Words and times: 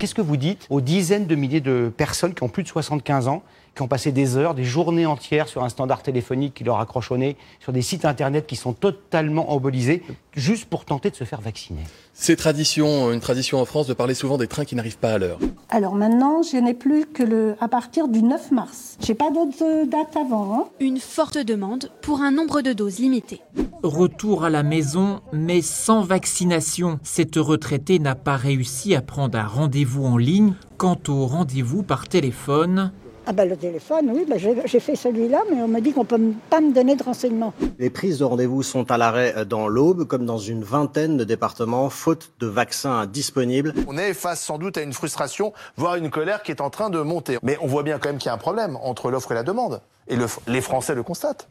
qu'est-ce 0.00 0.14
que 0.14 0.22
vous 0.22 0.38
dites 0.38 0.66
aux 0.70 0.80
dizaines 0.80 1.26
de 1.26 1.34
milliers 1.36 1.60
de 1.60 1.92
personnes 1.94 2.34
qui 2.34 2.42
ont 2.42 2.48
plus 2.48 2.62
de 2.62 2.68
75 2.68 3.28
ans 3.28 3.42
qui 3.74 3.82
ont 3.82 3.88
passé 3.88 4.12
des 4.12 4.36
heures, 4.36 4.54
des 4.54 4.64
journées 4.64 5.06
entières 5.06 5.48
sur 5.48 5.62
un 5.62 5.68
standard 5.68 6.02
téléphonique 6.02 6.54
qui 6.54 6.64
leur 6.64 6.80
accroche 6.80 7.10
au 7.10 7.16
nez, 7.16 7.36
sur 7.60 7.72
des 7.72 7.82
sites 7.82 8.04
internet 8.04 8.46
qui 8.46 8.56
sont 8.56 8.72
totalement 8.72 9.52
embolisés, 9.52 10.02
juste 10.34 10.66
pour 10.66 10.84
tenter 10.84 11.10
de 11.10 11.16
se 11.16 11.24
faire 11.24 11.40
vacciner. 11.40 11.82
C'est 12.12 12.36
tradition, 12.36 13.12
une 13.12 13.20
tradition 13.20 13.60
en 13.60 13.64
France 13.64 13.86
de 13.86 13.94
parler 13.94 14.14
souvent 14.14 14.36
des 14.36 14.46
trains 14.46 14.64
qui 14.64 14.76
n'arrivent 14.76 14.98
pas 14.98 15.12
à 15.12 15.18
l'heure. 15.18 15.38
Alors 15.70 15.94
maintenant, 15.94 16.42
je 16.42 16.56
n'ai 16.56 16.74
plus 16.74 17.06
que 17.06 17.22
le 17.22 17.56
à 17.60 17.68
partir 17.68 18.08
du 18.08 18.22
9 18.22 18.50
mars. 18.50 18.96
J'ai 19.00 19.14
pas 19.14 19.30
d'autres 19.30 19.86
dates 19.86 20.16
avant. 20.16 20.54
Hein. 20.54 20.64
Une 20.80 20.98
forte 20.98 21.38
demande 21.38 21.90
pour 22.02 22.20
un 22.20 22.30
nombre 22.30 22.60
de 22.60 22.72
doses 22.72 22.98
limité. 22.98 23.40
Retour 23.82 24.44
à 24.44 24.50
la 24.50 24.62
maison, 24.62 25.20
mais 25.32 25.62
sans 25.62 26.02
vaccination. 26.02 26.98
Cette 27.02 27.36
retraitée 27.36 27.98
n'a 27.98 28.14
pas 28.14 28.36
réussi 28.36 28.94
à 28.94 29.00
prendre 29.00 29.38
un 29.38 29.46
rendez-vous 29.46 30.04
en 30.04 30.18
ligne. 30.18 30.54
Quant 30.76 30.98
au 31.08 31.26
rendez-vous 31.26 31.82
par 31.82 32.08
téléphone, 32.08 32.92
ah 33.30 33.32
ben 33.32 33.48
le 33.48 33.56
téléphone, 33.56 34.10
oui, 34.12 34.26
ben 34.28 34.40
j'ai 34.64 34.80
fait 34.80 34.96
celui-là, 34.96 35.42
mais 35.48 35.62
on 35.62 35.68
m'a 35.68 35.80
dit 35.80 35.92
qu'on 35.92 36.00
ne 36.00 36.06
peut 36.06 36.20
pas 36.50 36.60
me 36.60 36.74
donner 36.74 36.96
de 36.96 37.02
renseignements. 37.04 37.52
Les 37.78 37.88
prises 37.88 38.18
de 38.18 38.24
rendez-vous 38.24 38.64
sont 38.64 38.90
à 38.90 38.98
l'arrêt 38.98 39.44
dans 39.44 39.68
l'Aube, 39.68 40.04
comme 40.04 40.26
dans 40.26 40.38
une 40.38 40.64
vingtaine 40.64 41.16
de 41.16 41.22
départements, 41.22 41.90
faute 41.90 42.32
de 42.40 42.48
vaccins 42.48 43.06
disponibles. 43.06 43.72
On 43.86 43.96
est 43.96 44.14
face 44.14 44.40
sans 44.40 44.58
doute 44.58 44.78
à 44.78 44.82
une 44.82 44.92
frustration, 44.92 45.52
voire 45.76 45.94
une 45.94 46.10
colère 46.10 46.42
qui 46.42 46.50
est 46.50 46.60
en 46.60 46.70
train 46.70 46.90
de 46.90 46.98
monter. 47.02 47.38
Mais 47.44 47.56
on 47.60 47.68
voit 47.68 47.84
bien 47.84 48.00
quand 48.00 48.08
même 48.08 48.18
qu'il 48.18 48.26
y 48.26 48.30
a 48.30 48.34
un 48.34 48.36
problème 48.36 48.76
entre 48.82 49.12
l'offre 49.12 49.30
et 49.30 49.36
la 49.36 49.44
demande. 49.44 49.80
Et 50.08 50.16
les 50.48 50.60
Français 50.60 50.96
le 50.96 51.04
constatent. 51.04 51.48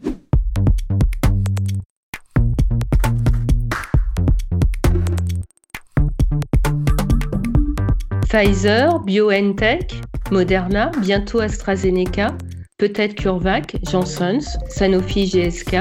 Pfizer, 8.29 8.99
BioNTech, 8.99 9.95
Moderna, 10.31 10.91
bientôt 11.01 11.39
AstraZeneca, 11.39 12.35
peut-être 12.77 13.15
CureVac, 13.15 13.77
Johnson's, 13.89 14.57
Sanofi 14.69 15.25
GSK. 15.25 15.77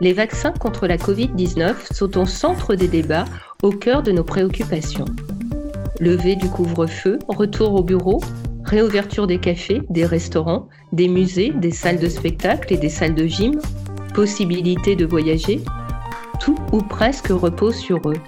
Les 0.00 0.12
vaccins 0.12 0.52
contre 0.52 0.86
la 0.86 0.96
Covid-19 0.96 1.92
sont 1.92 2.16
au 2.16 2.26
centre 2.26 2.76
des 2.76 2.86
débats, 2.86 3.24
au 3.62 3.70
cœur 3.70 4.02
de 4.02 4.12
nos 4.12 4.22
préoccupations. 4.22 5.04
Levée 5.98 6.36
du 6.36 6.48
couvre-feu, 6.48 7.18
retour 7.26 7.74
au 7.74 7.82
bureau, 7.82 8.20
réouverture 8.64 9.26
des 9.26 9.38
cafés, 9.38 9.82
des 9.90 10.06
restaurants, 10.06 10.68
des 10.92 11.08
musées, 11.08 11.50
des 11.50 11.72
salles 11.72 11.98
de 11.98 12.08
spectacle 12.08 12.72
et 12.72 12.78
des 12.78 12.88
salles 12.88 13.14
de 13.16 13.26
gym, 13.26 13.60
possibilité 14.14 14.94
de 14.94 15.06
voyager, 15.06 15.60
tout 16.40 16.56
ou 16.72 16.82
presque 16.82 17.28
repose 17.28 17.76
sur 17.76 17.98
eux. 18.08 18.20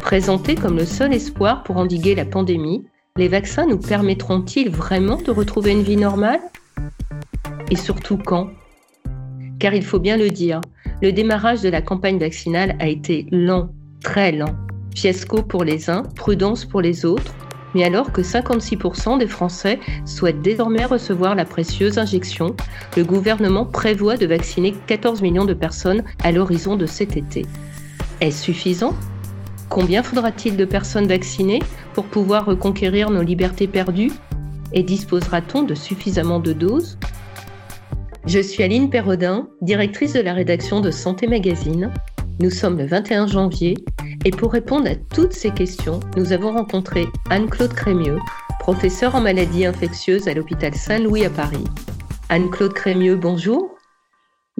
Présentés 0.00 0.54
comme 0.54 0.76
le 0.76 0.86
seul 0.86 1.14
espoir 1.14 1.62
pour 1.62 1.78
endiguer 1.78 2.14
la 2.14 2.24
pandémie, 2.24 2.84
les 3.16 3.28
vaccins 3.28 3.66
nous 3.66 3.78
permettront-ils 3.78 4.70
vraiment 4.70 5.16
de 5.16 5.32
retrouver 5.32 5.72
une 5.72 5.82
vie 5.82 5.96
normale? 5.96 6.40
Et 7.70 7.76
surtout 7.76 8.18
quand? 8.18 8.50
Car 9.58 9.74
il 9.74 9.84
faut 9.84 9.98
bien 9.98 10.16
le 10.16 10.30
dire, 10.30 10.60
le 11.02 11.12
démarrage 11.12 11.60
de 11.60 11.68
la 11.68 11.82
campagne 11.82 12.18
vaccinale 12.18 12.76
a 12.78 12.86
été 12.86 13.26
lent, 13.32 13.70
très 14.02 14.32
lent. 14.32 14.54
Fiasco 14.94 15.42
pour 15.42 15.64
les 15.64 15.90
uns, 15.90 16.02
prudence 16.14 16.64
pour 16.64 16.80
les 16.80 17.04
autres, 17.04 17.34
mais 17.74 17.84
alors 17.84 18.12
que 18.12 18.22
56% 18.22 19.18
des 19.18 19.26
Français 19.26 19.80
souhaitent 20.04 20.42
désormais 20.42 20.84
recevoir 20.84 21.34
la 21.34 21.44
précieuse 21.44 21.98
injection, 21.98 22.54
le 22.96 23.04
gouvernement 23.04 23.66
prévoit 23.66 24.16
de 24.16 24.26
vacciner 24.26 24.72
14 24.86 25.20
millions 25.20 25.44
de 25.44 25.54
personnes 25.54 26.04
à 26.22 26.32
l'horizon 26.32 26.76
de 26.76 26.86
cet 26.86 27.16
été. 27.16 27.44
Est-ce 28.20 28.44
suffisant? 28.44 28.94
Combien 29.70 30.02
faudra-t-il 30.02 30.56
de 30.56 30.64
personnes 30.64 31.06
vaccinées 31.06 31.62
pour 31.94 32.04
pouvoir 32.04 32.44
reconquérir 32.44 33.08
nos 33.08 33.22
libertés 33.22 33.68
perdues 33.68 34.10
Et 34.72 34.82
disposera-t-on 34.82 35.62
de 35.62 35.76
suffisamment 35.76 36.40
de 36.40 36.52
doses? 36.52 36.98
Je 38.26 38.40
suis 38.40 38.64
Aline 38.64 38.90
Perrodin, 38.90 39.48
directrice 39.62 40.12
de 40.14 40.20
la 40.20 40.34
rédaction 40.34 40.80
de 40.80 40.90
Santé 40.90 41.28
Magazine. 41.28 41.92
Nous 42.40 42.50
sommes 42.50 42.78
le 42.78 42.86
21 42.86 43.28
janvier 43.28 43.76
et 44.24 44.32
pour 44.32 44.52
répondre 44.52 44.88
à 44.90 44.96
toutes 44.96 45.34
ces 45.34 45.52
questions, 45.52 46.00
nous 46.16 46.32
avons 46.32 46.52
rencontré 46.52 47.06
Anne-Claude 47.30 47.72
Crémieux, 47.72 48.18
professeure 48.58 49.14
en 49.14 49.20
maladies 49.20 49.66
infectieuses 49.66 50.26
à 50.26 50.34
l'hôpital 50.34 50.74
Saint-Louis 50.74 51.24
à 51.24 51.30
Paris. 51.30 51.64
Anne-Claude 52.28 52.74
Crémieux, 52.74 53.14
bonjour. 53.14 53.79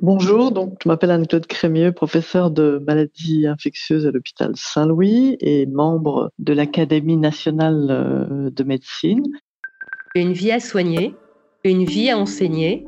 Bonjour, 0.03 0.50
donc 0.50 0.78
je 0.83 0.88
m'appelle 0.88 1.11
Anne-Claude 1.11 1.47
Crémieux, 1.47 1.93
professeure 1.93 2.50
de 2.50 2.83
maladies 2.87 3.47
infectieuses 3.47 4.06
à 4.06 4.11
l'hôpital 4.11 4.53
Saint-Louis 4.55 5.37
et 5.41 5.66
membre 5.66 6.33
de 6.38 6.55
l'Académie 6.55 7.19
nationale 7.19 7.88
euh, 7.91 8.50
de 8.50 8.65
médecine. 8.65 9.22
Une 10.15 10.33
vie 10.33 10.53
à 10.53 10.61
soigner, 10.61 11.15
une 11.65 11.84
vie 11.84 12.09
à 12.09 12.16
enseigner, 12.16 12.87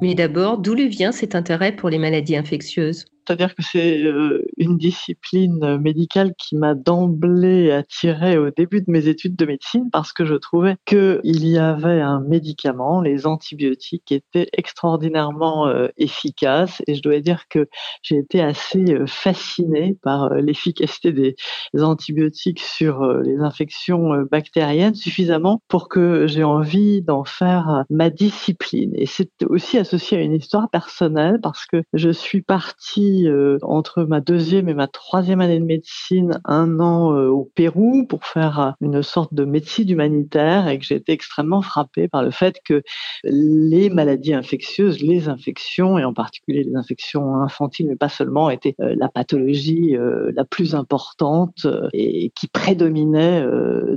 mais 0.00 0.14
d'abord, 0.14 0.56
d'où 0.56 0.74
lui 0.74 0.88
vient 0.88 1.12
cet 1.12 1.34
intérêt 1.34 1.76
pour 1.76 1.90
les 1.90 1.98
maladies 1.98 2.36
infectieuses? 2.36 3.04
C'est-à-dire 3.26 3.54
que 3.54 3.62
c'est 3.62 4.04
euh, 4.04 4.44
une 4.56 4.78
discipline 4.78 5.78
médicale 5.78 6.32
qui 6.38 6.56
m'a 6.56 6.74
d'emblée 6.74 7.72
attiré 7.72 8.38
au 8.38 8.50
début 8.50 8.80
de 8.80 8.90
mes 8.90 9.08
études 9.08 9.34
de 9.36 9.46
médecine 9.46 9.88
parce 9.90 10.12
que 10.12 10.24
je 10.24 10.34
trouvais 10.34 10.76
qu'il 10.84 11.20
y 11.24 11.58
avait 11.58 12.00
un 12.00 12.20
médicament, 12.20 13.00
les 13.00 13.26
antibiotiques, 13.26 14.12
était 14.12 14.48
extraordinairement 14.52 15.66
euh, 15.66 15.88
efficace 15.96 16.82
et 16.86 16.94
je 16.94 17.02
dois 17.02 17.20
dire 17.20 17.48
que 17.48 17.68
j'ai 18.02 18.18
été 18.18 18.40
assez 18.40 18.94
euh, 18.94 19.06
fascinée 19.06 19.96
par 20.02 20.34
l'efficacité 20.34 21.12
des 21.12 21.34
antibiotiques 21.74 22.60
sur 22.60 23.04
les 23.22 23.38
infections 23.38 24.10
bactériennes 24.30 24.94
suffisamment 24.94 25.62
pour 25.68 25.88
que 25.88 26.26
j'ai 26.26 26.44
envie 26.44 27.02
d'en 27.02 27.24
faire 27.24 27.84
ma 27.90 28.10
discipline. 28.10 28.92
Et 28.94 29.06
c'est 29.06 29.30
aussi 29.48 29.78
associé 29.78 30.18
à 30.18 30.20
une 30.20 30.34
histoire 30.34 30.70
personnelle 30.70 31.40
parce 31.42 31.66
que 31.66 31.82
je 31.92 32.10
suis 32.10 32.42
partie 32.42 33.15
euh, 33.24 33.58
entre 33.62 34.04
ma 34.04 34.20
deuxième 34.20 34.68
et 34.68 34.74
ma 34.74 34.86
troisième 34.86 35.40
année 35.40 35.58
de 35.58 35.64
médecine 35.64 36.40
un 36.44 36.80
an 36.80 37.12
euh, 37.14 37.28
au 37.28 37.50
Pérou 37.54 38.06
pour 38.06 38.24
faire 38.24 38.60
euh, 38.60 38.70
une 38.80 39.02
sorte 39.02 39.32
de 39.34 39.44
médecine 39.44 39.88
humanitaire 39.90 40.68
et 40.68 40.78
que 40.78 40.84
j'ai 40.84 40.96
été 40.96 41.12
extrêmement 41.12 41.62
frappée 41.62 42.08
par 42.08 42.22
le 42.22 42.30
fait 42.30 42.60
que 42.64 42.82
les 43.24 43.90
maladies 43.90 44.34
infectieuses, 44.34 45.00
les 45.00 45.28
infections 45.28 45.98
et 45.98 46.04
en 46.04 46.12
particulier 46.12 46.64
les 46.64 46.76
infections 46.76 47.36
infantiles, 47.36 47.86
mais 47.88 47.96
pas 47.96 48.08
seulement, 48.08 48.50
étaient 48.50 48.74
la 48.78 49.08
pathologie 49.08 49.96
la 49.98 50.44
plus 50.44 50.74
importante 50.74 51.66
et 51.92 52.30
qui 52.34 52.48
prédominait 52.48 53.46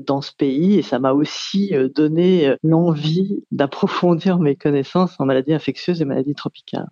dans 0.05 0.21
ce 0.21 0.31
pays. 0.37 0.77
Et 0.77 0.81
ça 0.81 0.99
m'a 0.99 1.13
aussi 1.13 1.73
donné 1.95 2.55
l'envie 2.63 3.43
d'approfondir 3.51 4.39
mes 4.39 4.55
connaissances 4.55 5.15
en 5.19 5.25
maladies 5.25 5.53
infectieuses 5.53 6.01
et 6.01 6.05
maladies 6.05 6.35
tropicales. 6.35 6.89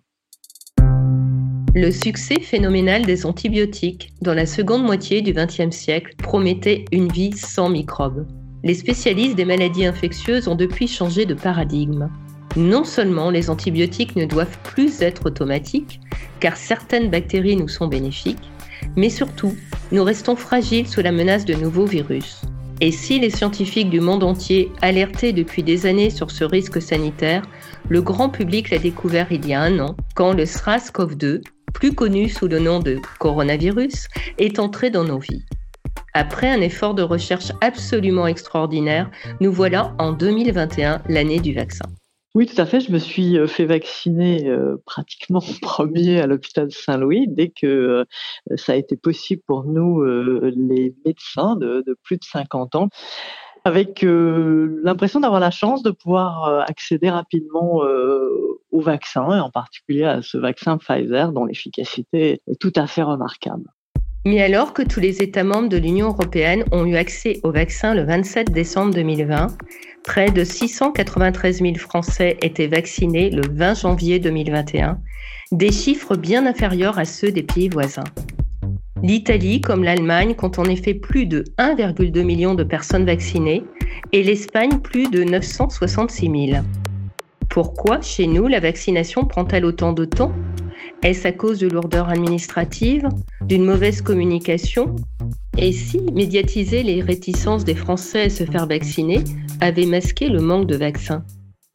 Le 1.80 1.92
succès 1.92 2.40
phénoménal 2.40 3.06
des 3.06 3.24
antibiotiques 3.24 4.12
dans 4.20 4.34
la 4.34 4.46
seconde 4.46 4.82
moitié 4.82 5.22
du 5.22 5.32
XXe 5.32 5.70
siècle 5.70 6.16
promettait 6.16 6.84
une 6.90 7.06
vie 7.06 7.30
sans 7.36 7.70
microbes. 7.70 8.26
Les 8.64 8.74
spécialistes 8.74 9.36
des 9.36 9.44
maladies 9.44 9.86
infectieuses 9.86 10.48
ont 10.48 10.56
depuis 10.56 10.88
changé 10.88 11.24
de 11.24 11.34
paradigme. 11.34 12.10
Non 12.56 12.82
seulement 12.82 13.30
les 13.30 13.48
antibiotiques 13.48 14.16
ne 14.16 14.24
doivent 14.24 14.58
plus 14.64 15.02
être 15.02 15.26
automatiques, 15.26 16.00
car 16.40 16.56
certaines 16.56 17.10
bactéries 17.10 17.54
nous 17.54 17.68
sont 17.68 17.86
bénéfiques, 17.86 18.50
mais 18.96 19.08
surtout, 19.08 19.54
nous 19.92 20.02
restons 20.02 20.34
fragiles 20.34 20.88
sous 20.88 21.00
la 21.00 21.12
menace 21.12 21.44
de 21.44 21.54
nouveaux 21.54 21.86
virus. 21.86 22.42
Et 22.80 22.90
si 22.90 23.20
les 23.20 23.30
scientifiques 23.30 23.90
du 23.90 24.00
monde 24.00 24.24
entier 24.24 24.72
alertaient 24.82 25.32
depuis 25.32 25.62
des 25.62 25.86
années 25.86 26.10
sur 26.10 26.32
ce 26.32 26.42
risque 26.42 26.82
sanitaire, 26.82 27.42
le 27.88 28.02
grand 28.02 28.30
public 28.30 28.70
l'a 28.70 28.78
découvert 28.78 29.28
il 29.30 29.46
y 29.46 29.54
a 29.54 29.60
un 29.60 29.78
an, 29.78 29.96
quand 30.16 30.32
le 30.32 30.42
SRAS-CoV-2, 30.44 31.42
plus 31.72 31.94
connu 31.94 32.28
sous 32.28 32.48
le 32.48 32.58
nom 32.58 32.80
de 32.80 32.98
coronavirus, 33.18 34.08
est 34.38 34.58
entré 34.58 34.90
dans 34.90 35.04
nos 35.04 35.18
vies. 35.18 35.44
Après 36.14 36.48
un 36.48 36.60
effort 36.60 36.94
de 36.94 37.02
recherche 37.02 37.52
absolument 37.60 38.26
extraordinaire, 38.26 39.10
nous 39.40 39.52
voilà 39.52 39.94
en 39.98 40.12
2021, 40.12 41.02
l'année 41.08 41.40
du 41.40 41.54
vaccin. 41.54 41.84
Oui, 42.34 42.46
tout 42.46 42.60
à 42.60 42.66
fait. 42.66 42.80
Je 42.80 42.92
me 42.92 42.98
suis 42.98 43.38
euh, 43.38 43.46
fait 43.46 43.64
vacciner 43.64 44.48
euh, 44.48 44.76
pratiquement 44.84 45.40
premier 45.62 46.20
à 46.20 46.26
l'hôpital 46.26 46.70
Saint-Louis 46.70 47.26
dès 47.28 47.48
que 47.48 47.66
euh, 47.66 48.04
ça 48.56 48.72
a 48.72 48.76
été 48.76 48.96
possible 48.96 49.42
pour 49.46 49.64
nous, 49.64 50.04
les 50.04 50.94
médecins 51.04 51.56
de, 51.56 51.82
de, 51.86 51.96
plus 52.02 52.16
de 52.16 52.24
50 52.24 52.74
ans, 52.76 52.88
avec 53.64 54.02
l'impression 54.02 55.20
d'avoir 55.20 55.40
la 55.40 55.50
chance 55.50 55.82
de 55.82 55.90
pouvoir 55.90 56.64
accéder 56.68 57.10
rapidement 57.10 57.82
au 58.70 58.80
vaccin, 58.80 59.36
et 59.36 59.40
en 59.40 59.50
particulier 59.50 60.04
à 60.04 60.22
ce 60.22 60.38
vaccin 60.38 60.78
Pfizer 60.78 61.32
dont 61.32 61.44
l'efficacité 61.44 62.40
est 62.46 62.60
tout 62.60 62.72
à 62.76 62.86
fait 62.86 63.02
remarquable. 63.02 63.64
Mais 64.24 64.42
alors 64.42 64.74
que 64.74 64.82
tous 64.82 65.00
les 65.00 65.22
États 65.22 65.44
membres 65.44 65.68
de 65.68 65.76
l'Union 65.76 66.08
européenne 66.08 66.64
ont 66.72 66.84
eu 66.84 66.96
accès 66.96 67.40
au 67.44 67.52
vaccin 67.52 67.94
le 67.94 68.02
27 68.04 68.52
décembre 68.52 68.92
2020, 68.92 69.46
près 70.04 70.30
de 70.30 70.44
693 70.44 71.60
000 71.62 71.74
Français 71.76 72.36
étaient 72.42 72.66
vaccinés 72.66 73.30
le 73.30 73.42
20 73.50 73.74
janvier 73.74 74.18
2021, 74.18 74.98
des 75.52 75.72
chiffres 75.72 76.16
bien 76.16 76.46
inférieurs 76.46 76.98
à 76.98 77.04
ceux 77.04 77.30
des 77.30 77.42
pays 77.42 77.68
voisins. 77.68 78.04
L'Italie, 79.02 79.60
comme 79.60 79.84
l'Allemagne, 79.84 80.34
compte 80.34 80.58
en 80.58 80.64
effet 80.64 80.94
plus 80.94 81.26
de 81.26 81.44
1,2 81.56 82.22
million 82.22 82.54
de 82.54 82.64
personnes 82.64 83.06
vaccinées, 83.06 83.62
et 84.12 84.22
l'Espagne 84.22 84.80
plus 84.80 85.08
de 85.08 85.22
966 85.22 86.50
000. 86.50 86.64
Pourquoi 87.50 88.00
chez 88.02 88.26
nous 88.26 88.46
la 88.46 88.60
vaccination 88.60 89.24
prend-elle 89.24 89.64
autant 89.64 89.92
de 89.92 90.04
temps? 90.04 90.32
Est-ce 91.02 91.26
à 91.26 91.32
cause 91.32 91.58
de 91.58 91.68
lourdeur 91.68 92.08
administrative, 92.08 93.08
d'une 93.42 93.64
mauvaise 93.64 94.02
communication? 94.02 94.96
Et 95.56 95.72
si 95.72 96.00
médiatiser 96.12 96.82
les 96.82 97.00
réticences 97.00 97.64
des 97.64 97.74
Français 97.74 98.24
à 98.24 98.30
se 98.30 98.44
faire 98.44 98.66
vacciner 98.66 99.24
avait 99.60 99.86
masqué 99.86 100.28
le 100.28 100.40
manque 100.40 100.66
de 100.66 100.76
vaccins? 100.76 101.24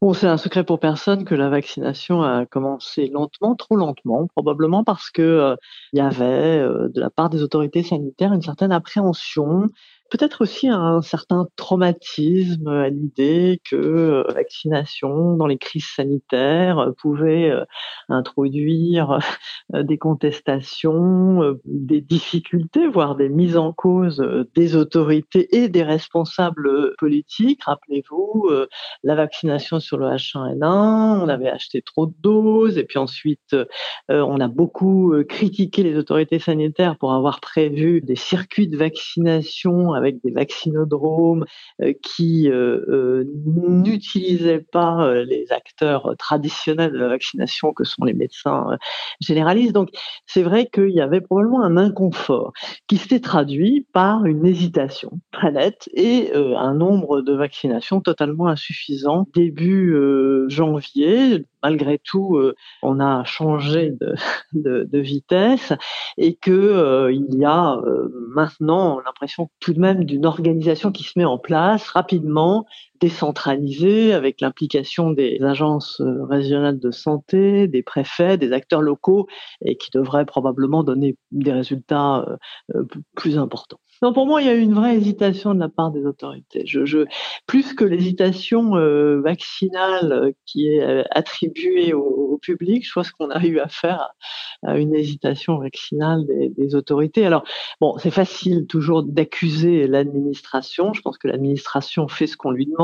Bon, 0.03 0.13
c'est 0.13 0.27
un 0.27 0.35
secret 0.35 0.65
pour 0.65 0.81
personne 0.81 1.23
que 1.23 1.33
la 1.33 1.47
vaccination 1.47 2.23
a 2.23 2.45
commencé 2.45 3.07
lentement, 3.07 3.55
trop 3.55 3.77
lentement, 3.77 4.27
probablement 4.27 4.83
parce 4.83 5.09
que 5.09 5.21
euh, 5.21 5.55
il 5.93 5.99
y 5.99 6.01
avait 6.01 6.59
euh, 6.59 6.89
de 6.93 6.99
la 6.99 7.09
part 7.09 7.29
des 7.29 7.41
autorités 7.41 7.83
sanitaires 7.83 8.33
une 8.33 8.41
certaine 8.41 8.73
appréhension 8.73 9.69
peut-être 10.13 10.41
aussi 10.41 10.67
un 10.67 11.01
certain 11.01 11.47
traumatisme 11.55 12.67
à 12.67 12.89
l'idée 12.89 13.59
que 13.67 13.75
euh, 13.75 14.23
la 14.27 14.35
vaccination 14.35 15.35
dans 15.35 15.47
les 15.47 15.57
crises 15.57 15.87
sanitaires 15.87 16.77
euh, 16.77 16.91
pouvait 16.91 17.49
euh, 17.49 17.65
introduire 18.09 19.17
des 19.73 19.97
contestations, 19.97 21.57
des 21.65 22.01
difficultés, 22.01 22.87
voire 22.87 23.15
des 23.15 23.29
mises 23.29 23.57
en 23.57 23.73
cause 23.73 24.23
des 24.53 24.75
autorités 24.75 25.55
et 25.55 25.67
des 25.67 25.81
responsables 25.81 26.93
politiques. 26.99 27.63
Rappelez-vous, 27.63 28.51
la 29.03 29.15
vaccination 29.15 29.79
sur 29.79 29.97
le 29.97 30.07
H1N1, 30.07 31.23
on 31.23 31.29
avait 31.29 31.49
acheté 31.49 31.81
trop 31.81 32.07
de 32.07 32.13
doses 32.19 32.77
et 32.77 32.83
puis 32.83 32.99
ensuite 32.99 33.55
on 34.09 34.39
a 34.39 34.47
beaucoup 34.47 35.13
critiqué 35.27 35.81
les 35.81 35.97
autorités 35.97 36.39
sanitaires 36.39 36.97
pour 36.97 37.13
avoir 37.13 37.39
prévu 37.39 38.01
des 38.01 38.17
circuits 38.17 38.67
de 38.67 38.77
vaccination 38.77 39.93
avec 40.03 40.21
des 40.23 40.31
vaccinodromes 40.31 41.45
euh, 41.81 41.93
qui 42.03 42.49
euh, 42.49 42.85
euh, 42.89 43.23
n'utilisaient 43.45 44.65
pas 44.71 45.23
les 45.23 45.51
acteurs 45.51 46.15
traditionnels 46.17 46.91
de 46.91 46.97
la 46.97 47.07
vaccination 47.07 47.73
que 47.73 47.83
sont 47.83 48.03
les 48.03 48.13
médecins 48.13 48.77
généralistes. 49.19 49.73
Donc 49.73 49.89
c'est 50.25 50.43
vrai 50.43 50.67
qu'il 50.71 50.91
y 50.91 51.01
avait 51.01 51.21
probablement 51.21 51.63
un 51.63 51.77
inconfort 51.77 52.53
qui 52.87 52.97
s'était 52.97 53.19
traduit 53.19 53.87
par 53.93 54.25
une 54.25 54.45
hésitation 54.45 55.19
très 55.31 55.51
nette 55.51 55.89
et 55.93 56.33
un 56.33 56.73
nombre 56.73 57.21
de 57.21 57.33
vaccinations 57.33 58.01
totalement 58.01 58.47
insuffisant 58.47 59.27
début 59.33 59.95
janvier 60.47 61.45
malgré 61.63 61.97
tout, 61.97 62.35
euh, 62.35 62.55
on 62.81 62.99
a 62.99 63.23
changé 63.23 63.93
de, 64.53 64.99
vitesse 64.99 65.73
et 66.17 66.35
que 66.35 66.51
euh, 66.51 67.11
il 67.11 67.35
y 67.35 67.45
a 67.45 67.77
euh, 67.77 68.09
maintenant 68.29 68.99
l'impression 68.99 69.49
tout 69.59 69.73
de 69.73 69.79
même 69.79 70.03
d'une 70.03 70.25
organisation 70.25 70.91
qui 70.91 71.03
se 71.03 71.17
met 71.17 71.25
en 71.25 71.37
place 71.37 71.87
rapidement, 71.89 72.65
décentralisée, 72.99 74.13
avec 74.13 74.41
l'implication 74.41 75.11
des 75.11 75.39
agences 75.41 76.01
régionales 76.29 76.79
de 76.79 76.91
santé, 76.91 77.67
des 77.67 77.83
préfets, 77.83 78.37
des 78.37 78.53
acteurs 78.53 78.81
locaux, 78.81 79.27
et 79.65 79.75
qui 79.77 79.89
devrait 79.91 80.25
probablement 80.25 80.83
donner 80.83 81.17
des 81.31 81.51
résultats 81.51 82.25
plus 83.15 83.37
importants. 83.37 83.79
Non, 84.03 84.11
pour 84.11 84.25
moi, 84.25 84.41
il 84.41 84.47
y 84.47 84.49
a 84.49 84.53
eu 84.53 84.59
une 84.59 84.73
vraie 84.73 84.97
hésitation 84.97 85.53
de 85.53 85.61
la 85.61 85.69
part 85.69 85.91
des 85.91 86.05
autorités. 86.05 86.65
Plus 87.47 87.73
que 87.73 87.85
l'hésitation 87.85 88.75
euh, 88.75 89.21
vaccinale 89.21 90.11
euh, 90.11 90.31
qui 90.45 90.67
est 90.67 90.83
euh, 90.83 91.03
attribuée 91.11 91.93
au, 91.93 92.37
public, 92.41 92.85
je 92.85 92.91
pense 92.91 93.11
qu'on 93.11 93.29
a 93.29 93.41
eu 93.45 93.59
affaire 93.59 94.09
à, 94.63 94.77
une 94.77 94.93
hésitation 94.93 95.59
vaccinale 95.59 96.25
des, 96.27 96.75
autorités. 96.75 97.25
Alors, 97.25 97.45
bon, 97.79 97.97
c'est 97.99 98.11
facile 98.11 98.67
toujours 98.67 99.03
d'accuser 99.03 99.87
l'administration. 99.87 100.91
Je 100.91 101.01
pense 101.01 101.17
que 101.17 101.29
l'administration 101.29 102.09
fait 102.09 102.27
ce 102.27 102.35
qu'on 102.35 102.51
lui 102.51 102.65
demande 102.65 102.82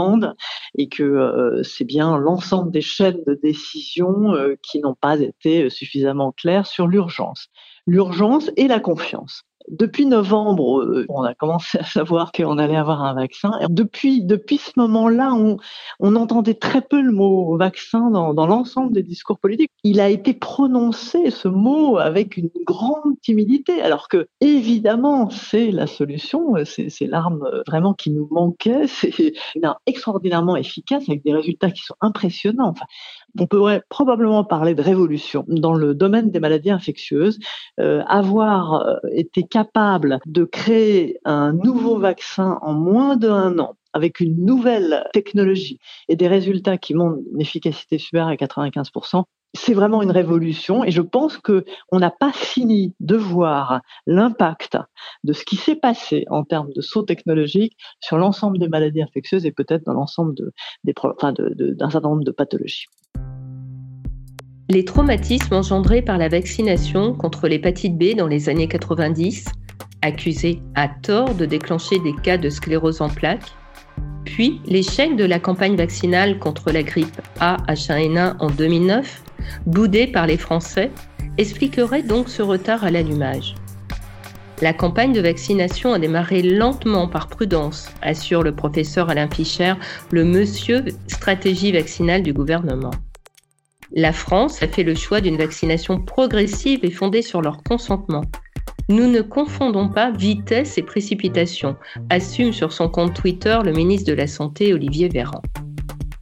et 0.76 0.90
que 0.90 1.62
c'est 1.64 1.86
bien 1.86 2.18
l'ensemble 2.18 2.72
des 2.72 2.82
chaînes 2.82 3.24
de 3.26 3.34
décision 3.42 4.34
qui 4.64 4.80
n'ont 4.80 4.96
pas 4.96 5.20
été 5.20 5.70
suffisamment 5.70 6.32
claires 6.32 6.68
sur 6.68 6.88
l'urgence. 6.88 7.48
L'urgence 7.88 8.52
et 8.56 8.68
la 8.68 8.80
confiance 8.80 9.44
depuis 9.70 10.06
novembre, 10.06 10.82
euh, 10.82 11.06
on 11.10 11.24
a 11.24 11.34
commencé 11.34 11.78
à 11.78 11.84
savoir 11.84 12.32
qu'on 12.32 12.58
allait 12.58 12.76
avoir 12.76 13.04
un 13.04 13.14
vaccin. 13.14 13.52
Et 13.62 13.66
depuis, 13.70 14.24
depuis 14.24 14.58
ce 14.58 14.72
moment-là, 14.78 15.34
on, 15.34 16.16
entendait 16.16 16.56
très 16.56 16.82
peu 16.82 17.02
le 17.02 17.12
mot 17.12 17.56
vaccin 17.58 18.10
dans, 18.10 18.34
dans 18.34 18.48
l'ensemble 18.48 18.94
des 18.94 19.04
discours 19.04 19.40
politiques. 19.40 19.72
Il 19.84 20.00
a 20.00 20.10
été 20.10 20.34
prononcé, 20.34 21.30
ce 21.30 21.48
mot, 21.48 21.98
avec 21.98 22.36
une 22.36 22.50
grande 22.66 23.20
timidité, 23.22 23.82
alors 23.82 24.08
que, 24.08 24.28
évidemment, 24.42 25.30
c'est 25.30 25.72
la 25.72 25.88
solution, 25.88 26.56
c'est 26.66 27.08
l'arme 27.08 27.48
vraiment 27.68 27.94
qui 27.94 28.12
nous 28.12 28.28
manquait, 28.32 28.88
c'est 28.88 29.34
une 29.56 29.66
arme 29.66 29.78
extraordinairement 29.86 30.56
efficace 30.56 31.04
avec 31.08 31.24
des 31.24 31.34
résultats 31.34 31.72
qui 31.72 31.84
sont 31.84 31.96
impressionnants. 32.02 32.74
On 33.38 33.48
pourrait 33.48 33.84
probablement 33.90 34.44
parler 34.44 34.74
de 34.74 34.82
révolution 34.82 35.46
dans 35.48 35.74
le 35.74 35.94
domaine 35.94 36.32
des 36.32 36.40
maladies 36.40 36.72
infectieuses. 36.72 37.40
Euh, 37.80 38.02
avoir 38.08 38.74
euh, 38.74 38.98
été 39.12 39.44
capable 39.44 40.20
de 40.26 40.44
créer 40.44 41.20
un 41.26 41.54
nouveau 41.54 41.98
vaccin 41.98 42.58
en 42.62 42.74
moins 42.74 43.16
d'un 43.16 43.60
an 43.60 43.76
avec 43.94 44.20
une 44.20 44.46
nouvelle 44.46 45.08
technologie 45.14 45.80
et 46.08 46.16
des 46.16 46.28
résultats 46.28 46.78
qui 46.78 46.94
montrent 46.94 47.20
une 47.34 47.42
efficacité 47.42 47.98
supérieure 47.98 48.30
à 48.30 48.36
95%, 48.36 49.24
c'est 49.56 49.74
vraiment 49.74 50.02
une 50.02 50.12
révolution 50.12 50.84
et 50.84 50.92
je 50.92 51.02
pense 51.02 51.38
que 51.38 51.66
on 51.92 52.00
n'a 52.00 52.12
pas 52.12 52.32
fini 52.32 52.94
de 53.00 53.16
voir 53.16 53.82
l'impact 54.06 54.78
de 55.24 55.34
ce 55.34 55.44
qui 55.44 55.56
s'est 55.56 55.76
passé 55.76 56.26
en 56.30 56.44
termes 56.44 56.72
de 56.74 56.82
saut 56.82 57.04
technologique 57.04 57.76
sur 58.00 58.18
l'ensemble 58.18 58.60
des 58.60 58.68
maladies 58.68 59.02
infectieuses 59.02 59.46
et 59.46 59.52
peut-être 59.52 59.86
dans 59.86 59.94
l'ensemble 59.94 60.36
d'un 60.84 61.90
certain 61.90 62.10
nombre 62.10 62.24
de 62.24 62.32
pathologies. 62.32 62.86
Les 64.72 64.86
traumatismes 64.86 65.56
engendrés 65.56 66.04
par 66.04 66.20
la 66.20 66.30
vaccination 66.30 67.16
contre 67.16 67.48
l'hépatite 67.48 67.98
B 67.98 68.16
dans 68.16 68.28
les 68.28 68.50
années 68.50 68.68
90, 68.68 69.46
accusés 70.04 70.62
à 70.76 70.88
tort 70.88 71.34
de 71.34 71.48
déclencher 71.48 71.98
des 71.98 72.14
cas 72.14 72.38
de 72.38 72.52
sclérose 72.52 73.02
en 73.02 73.10
plaques, 73.10 73.52
puis 74.26 74.62
l'échec 74.68 75.16
de 75.16 75.26
la 75.26 75.40
campagne 75.40 75.76
vaccinale 75.76 76.38
contre 76.38 76.72
la 76.72 76.84
grippe 76.84 77.20
A 77.40 77.58
H1N1 77.68 78.36
en 78.38 78.52
2009, 78.52 79.24
boudé 79.66 80.06
par 80.06 80.28
les 80.28 80.38
Français, 80.38 80.92
expliqueraient 81.40 82.04
donc 82.04 82.30
ce 82.30 82.44
retard 82.44 82.84
à 82.84 82.92
l'allumage. 82.92 83.56
La 84.62 84.74
campagne 84.74 85.14
de 85.14 85.22
vaccination 85.22 85.94
a 85.94 86.00
démarré 86.00 86.44
lentement 86.44 87.08
par 87.08 87.28
prudence, 87.28 87.90
assure 88.04 88.44
le 88.44 88.54
professeur 88.54 89.10
Alain 89.10 89.32
Fischer, 89.32 89.74
le 90.12 90.26
monsieur 90.26 90.86
stratégie 91.08 91.72
vaccinale 91.72 92.22
du 92.22 92.34
gouvernement. 92.34 92.92
La 93.96 94.14
France 94.14 94.62
a 94.62 94.68
fait 94.68 94.84
le 94.84 94.94
choix 94.94 95.20
d'une 95.20 95.38
vaccination 95.38 96.00
progressive 96.00 96.80
et 96.84 96.92
fondée 96.92 97.24
sur 97.24 97.42
leur 97.42 97.64
consentement. 97.64 98.24
Nous 98.88 99.10
ne 99.10 99.22
confondons 99.22 99.90
pas 99.90 100.12
vitesse 100.12 100.78
et 100.78 100.84
précipitation, 100.84 101.76
assume 102.10 102.54
sur 102.54 102.72
son 102.72 102.90
compte 102.90 103.14
Twitter 103.14 103.58
le 103.64 103.72
ministre 103.72 104.08
de 104.08 104.16
la 104.16 104.28
Santé 104.28 104.74
Olivier 104.74 105.10
Véran. 105.10 105.42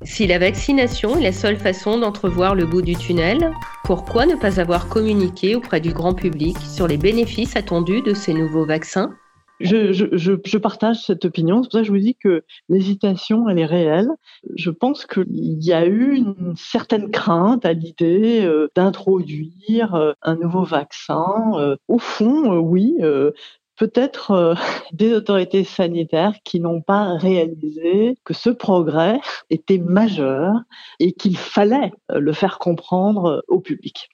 Si 0.03 0.27
la 0.27 0.39
vaccination 0.39 1.17
est 1.17 1.23
la 1.23 1.31
seule 1.33 1.57
façon 1.57 1.99
d'entrevoir 1.99 2.55
le 2.55 2.65
bout 2.65 2.81
du 2.81 2.95
tunnel, 2.95 3.51
pourquoi 3.83 4.25
ne 4.25 4.35
pas 4.35 4.61
avoir 4.61 4.87
communiqué 4.87 5.55
auprès 5.55 5.81
du 5.81 5.91
grand 5.91 6.13
public 6.13 6.57
sur 6.59 6.87
les 6.87 6.97
bénéfices 6.97 7.57
attendus 7.57 8.01
de 8.01 8.13
ces 8.13 8.33
nouveaux 8.33 8.65
vaccins? 8.65 9.13
Je, 9.59 9.91
je, 9.91 10.05
je, 10.43 10.57
partage 10.57 11.03
cette 11.03 11.25
opinion. 11.25 11.63
C'est 11.63 11.69
pour 11.69 11.73
ça 11.73 11.79
que 11.79 11.85
je 11.85 11.91
vous 11.91 11.97
dis 11.97 12.15
que 12.15 12.43
l'hésitation, 12.69 13.49
elle 13.49 13.59
est 13.59 13.65
réelle. 13.65 14.09
Je 14.55 14.69
pense 14.69 15.05
qu'il 15.05 15.25
y 15.63 15.73
a 15.73 15.85
eu 15.85 16.15
une 16.15 16.55
certaine 16.55 17.11
crainte 17.11 17.65
à 17.65 17.73
l'idée 17.73 18.45
euh, 18.45 18.69
d'introduire 18.75 19.95
euh, 19.95 20.13
un 20.21 20.35
nouveau 20.35 20.63
vaccin. 20.63 21.25
Euh, 21.55 21.75
au 21.87 21.99
fond, 21.99 22.57
oui, 22.57 22.97
peut-être 23.77 24.55
des 24.93 25.13
autorités 25.13 25.63
sanitaires 25.63 26.33
qui 26.43 26.59
n'ont 26.59 26.81
pas 26.81 27.15
réalisé 27.17 28.17
que 28.23 28.33
ce 28.33 28.49
progrès 28.49 29.19
était 29.49 29.79
majeur 29.79 30.53
et 30.99 31.13
qu'il 31.13 31.37
fallait 31.37 31.91
le 32.09 32.33
faire 32.33 32.59
comprendre 32.59 33.43
au 33.47 33.59
public. 33.59 34.09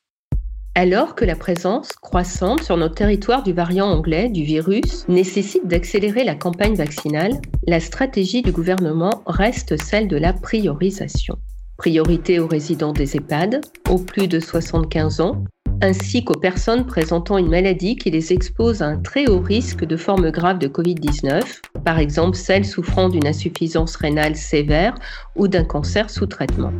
Alors 0.75 1.13
que 1.13 1.23
la 1.23 1.35
présence 1.35 1.91
croissante 1.91 2.63
sur 2.63 2.77
notre 2.77 2.95
territoire 2.95 3.43
du 3.43 3.53
variant 3.53 3.85
anglais 3.85 4.29
du 4.29 4.43
virus 4.43 5.07
nécessite 5.07 5.67
d'accélérer 5.67 6.23
la 6.23 6.33
campagne 6.33 6.73
vaccinale, 6.73 7.39
la 7.67 7.79
stratégie 7.79 8.41
du 8.41 8.51
gouvernement 8.51 9.21
reste 9.27 9.79
celle 9.79 10.07
de 10.07 10.17
la 10.17 10.33
priorisation. 10.33 11.37
Priorité 11.77 12.39
aux 12.39 12.47
résidents 12.47 12.91
des 12.91 13.15
EHPAD, 13.15 13.61
aux 13.87 13.99
plus 13.99 14.27
de 14.27 14.39
75 14.39 15.21
ans, 15.21 15.43
ainsi 15.83 16.25
qu'aux 16.25 16.39
personnes 16.39 16.87
présentant 16.87 17.37
une 17.37 17.49
maladie 17.49 17.95
qui 17.95 18.09
les 18.09 18.33
expose 18.33 18.81
à 18.81 18.87
un 18.87 18.97
très 18.97 19.29
haut 19.29 19.41
risque 19.41 19.85
de 19.85 19.95
forme 19.95 20.31
grave 20.31 20.57
de 20.57 20.67
Covid-19, 20.67 21.43
par 21.85 21.99
exemple 21.99 22.35
celles 22.35 22.65
souffrant 22.65 23.09
d'une 23.09 23.27
insuffisance 23.27 23.95
rénale 23.95 24.35
sévère 24.35 24.95
ou 25.35 25.47
d'un 25.47 25.65
cancer 25.65 26.09
sous 26.09 26.25
traitement. 26.25 26.73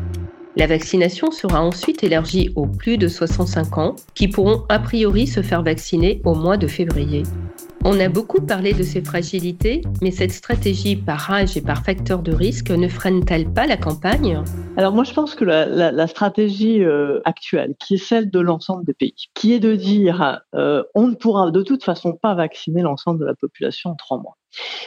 La 0.56 0.68
vaccination 0.68 1.32
sera 1.32 1.64
ensuite 1.64 2.04
élargie 2.04 2.52
aux 2.56 2.68
plus 2.68 3.00
de 3.00 3.08
65 3.08 3.78
ans 3.80 3.96
qui 4.14 4.28
pourront 4.28 4.66
a 4.70 4.78
priori 4.78 5.26
se 5.26 5.42
faire 5.42 5.64
vacciner 5.64 6.22
au 6.26 6.36
mois 6.36 6.58
de 6.58 6.68
février. 6.68 7.24
On 7.84 8.00
a 8.00 8.08
beaucoup 8.08 8.40
parlé 8.40 8.74
de 8.74 8.84
ces 8.84 9.04
fragilités, 9.04 9.82
mais 10.02 10.12
cette 10.12 10.32
stratégie 10.32 10.96
par 10.96 11.32
âge 11.32 11.58
et 11.58 11.62
par 11.62 11.84
facteur 11.84 12.22
de 12.22 12.34
risque 12.34 12.70
ne 12.70 12.88
freine-t-elle 12.88 13.52
pas 13.52 13.66
la 13.66 13.78
campagne? 13.78 14.44
Alors 14.78 14.94
moi 14.94 15.04
je 15.04 15.14
pense 15.14 15.34
que 15.34 15.44
la, 15.44 16.08
stratégie 16.08 16.84
euh, 16.84 17.20
actuelle, 17.26 17.74
qui 17.80 17.96
est 17.96 18.06
celle 18.06 18.30
de 18.30 18.40
l'ensemble 18.40 18.86
des 18.86 18.94
pays, 18.94 19.30
qui 19.34 19.54
est 19.54 19.60
de 19.60 19.76
dire 19.76 20.40
euh, 20.54 20.84
on 20.94 21.08
ne 21.08 21.16
pourra 21.16 21.50
de 21.50 21.64
toute 21.64 21.84
façon 21.84 22.14
pas 22.14 22.36
vacciner 22.36 22.84
l'ensemble 22.84 23.20
de 23.20 23.26
la 23.26 23.34
population 23.34 23.90
en 23.90 23.96
trois 23.96 24.20
mois. 24.20 24.38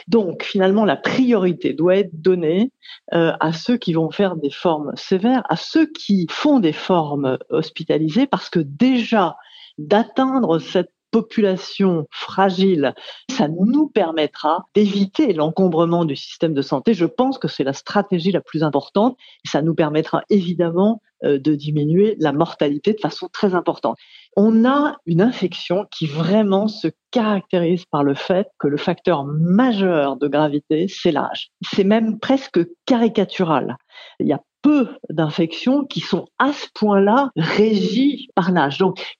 Donc 0.07 0.43
finalement, 0.43 0.85
la 0.85 0.95
priorité 0.95 1.73
doit 1.73 1.97
être 1.97 2.21
donnée 2.21 2.71
euh, 3.13 3.33
à 3.39 3.53
ceux 3.53 3.77
qui 3.77 3.93
vont 3.93 4.11
faire 4.11 4.35
des 4.35 4.51
formes 4.51 4.91
sévères, 4.95 5.43
à 5.49 5.55
ceux 5.55 5.85
qui 5.85 6.27
font 6.29 6.59
des 6.59 6.73
formes 6.73 7.37
hospitalisées, 7.49 8.27
parce 8.27 8.49
que 8.49 8.59
déjà 8.59 9.35
d'atteindre 9.77 10.59
cette 10.59 10.91
population 11.11 12.07
fragile, 12.11 12.93
ça 13.29 13.47
nous 13.47 13.87
permettra 13.87 14.65
d'éviter 14.75 15.33
l'encombrement 15.33 16.05
du 16.05 16.15
système 16.15 16.53
de 16.53 16.61
santé. 16.61 16.93
Je 16.93 17.05
pense 17.05 17.37
que 17.37 17.47
c'est 17.47 17.63
la 17.63 17.73
stratégie 17.73 18.31
la 18.31 18.41
plus 18.41 18.63
importante. 18.63 19.17
Ça 19.45 19.61
nous 19.61 19.73
permettra 19.73 20.23
évidemment 20.29 21.01
euh, 21.23 21.39
de 21.39 21.55
diminuer 21.55 22.15
la 22.19 22.33
mortalité 22.33 22.93
de 22.93 22.99
façon 22.99 23.29
très 23.31 23.55
importante. 23.55 23.97
On 24.39 24.65
a 24.65 24.97
une 25.07 25.21
infection 25.21 25.87
qui 25.89 26.05
vraiment 26.05 26.67
se 26.67 26.89
caractérise 27.09 27.85
par 27.85 28.03
le 28.03 28.13
fait 28.13 28.47
que 28.59 28.67
le 28.67 28.77
facteur 28.77 29.25
majeur 29.25 30.15
de 30.15 30.27
gravité, 30.27 30.85
c'est 30.87 31.11
l'âge. 31.11 31.49
C'est 31.63 31.83
même 31.83 32.19
presque 32.19 32.59
caricatural. 32.85 33.77
Il 34.19 34.27
y 34.27 34.33
a 34.33 34.41
peu 34.61 34.89
d'infections 35.09 35.85
qui 35.85 36.01
sont 36.01 36.27
à 36.37 36.53
ce 36.53 36.67
point-là 36.75 37.31
régies 37.35 38.27
par 38.35 38.51
l'âge. 38.51 38.77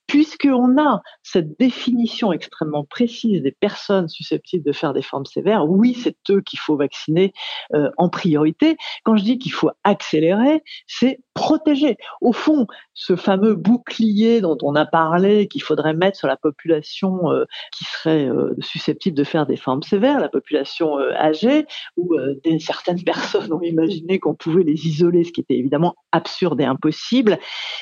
Puisqu'on 0.07 0.81
a 0.81 1.01
cette 1.21 1.59
définition 1.59 2.31
extrêmement 2.31 2.85
précise 2.85 3.41
des 3.41 3.51
personnes 3.51 4.07
susceptibles 4.07 4.63
de 4.65 4.71
faire 4.71 4.93
des 4.93 5.01
formes 5.01 5.25
sévères, 5.25 5.69
oui, 5.69 5.93
c'est 6.01 6.15
eux 6.29 6.41
qu'il 6.41 6.59
faut 6.59 6.77
vacciner 6.77 7.33
euh, 7.73 7.89
en 7.97 8.09
priorité. 8.09 8.77
Quand 9.03 9.17
je 9.17 9.23
dis 9.23 9.37
qu'il 9.37 9.51
faut 9.51 9.69
accélérer, 9.83 10.63
c'est 10.87 11.19
protéger. 11.33 11.97
Au 12.21 12.31
fond, 12.31 12.67
ce 12.93 13.15
fameux 13.15 13.53
bouclier 13.53 14.41
dont 14.41 14.57
on 14.63 14.75
a 14.75 14.85
parlé, 14.85 15.47
qu'il 15.47 15.61
faudrait 15.61 15.93
mettre 15.93 16.17
sur 16.17 16.27
la 16.27 16.37
population 16.37 17.29
euh, 17.31 17.43
qui 17.77 17.83
serait 17.83 18.27
euh, 18.27 18.55
susceptible 18.59 19.17
de 19.17 19.23
faire 19.23 19.45
des 19.45 19.57
formes 19.57 19.83
sévères, 19.83 20.19
la 20.19 20.29
population 20.29 20.97
âgée, 20.97 21.65
où 21.97 22.15
certaines 22.59 23.03
personnes 23.03 23.51
ont 23.51 23.61
imaginé 23.61 24.19
qu'on 24.19 24.35
pouvait 24.35 24.63
les 24.63 24.87
isoler 24.87 25.23
ce 25.25 25.31
qui 25.31 25.41
était 25.41 25.55
évidemment 25.55 25.95
absurde 26.11 26.59
et 26.61 26.65
impossible, 26.65 27.37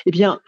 eh 0.06 0.10
bien, 0.10 0.40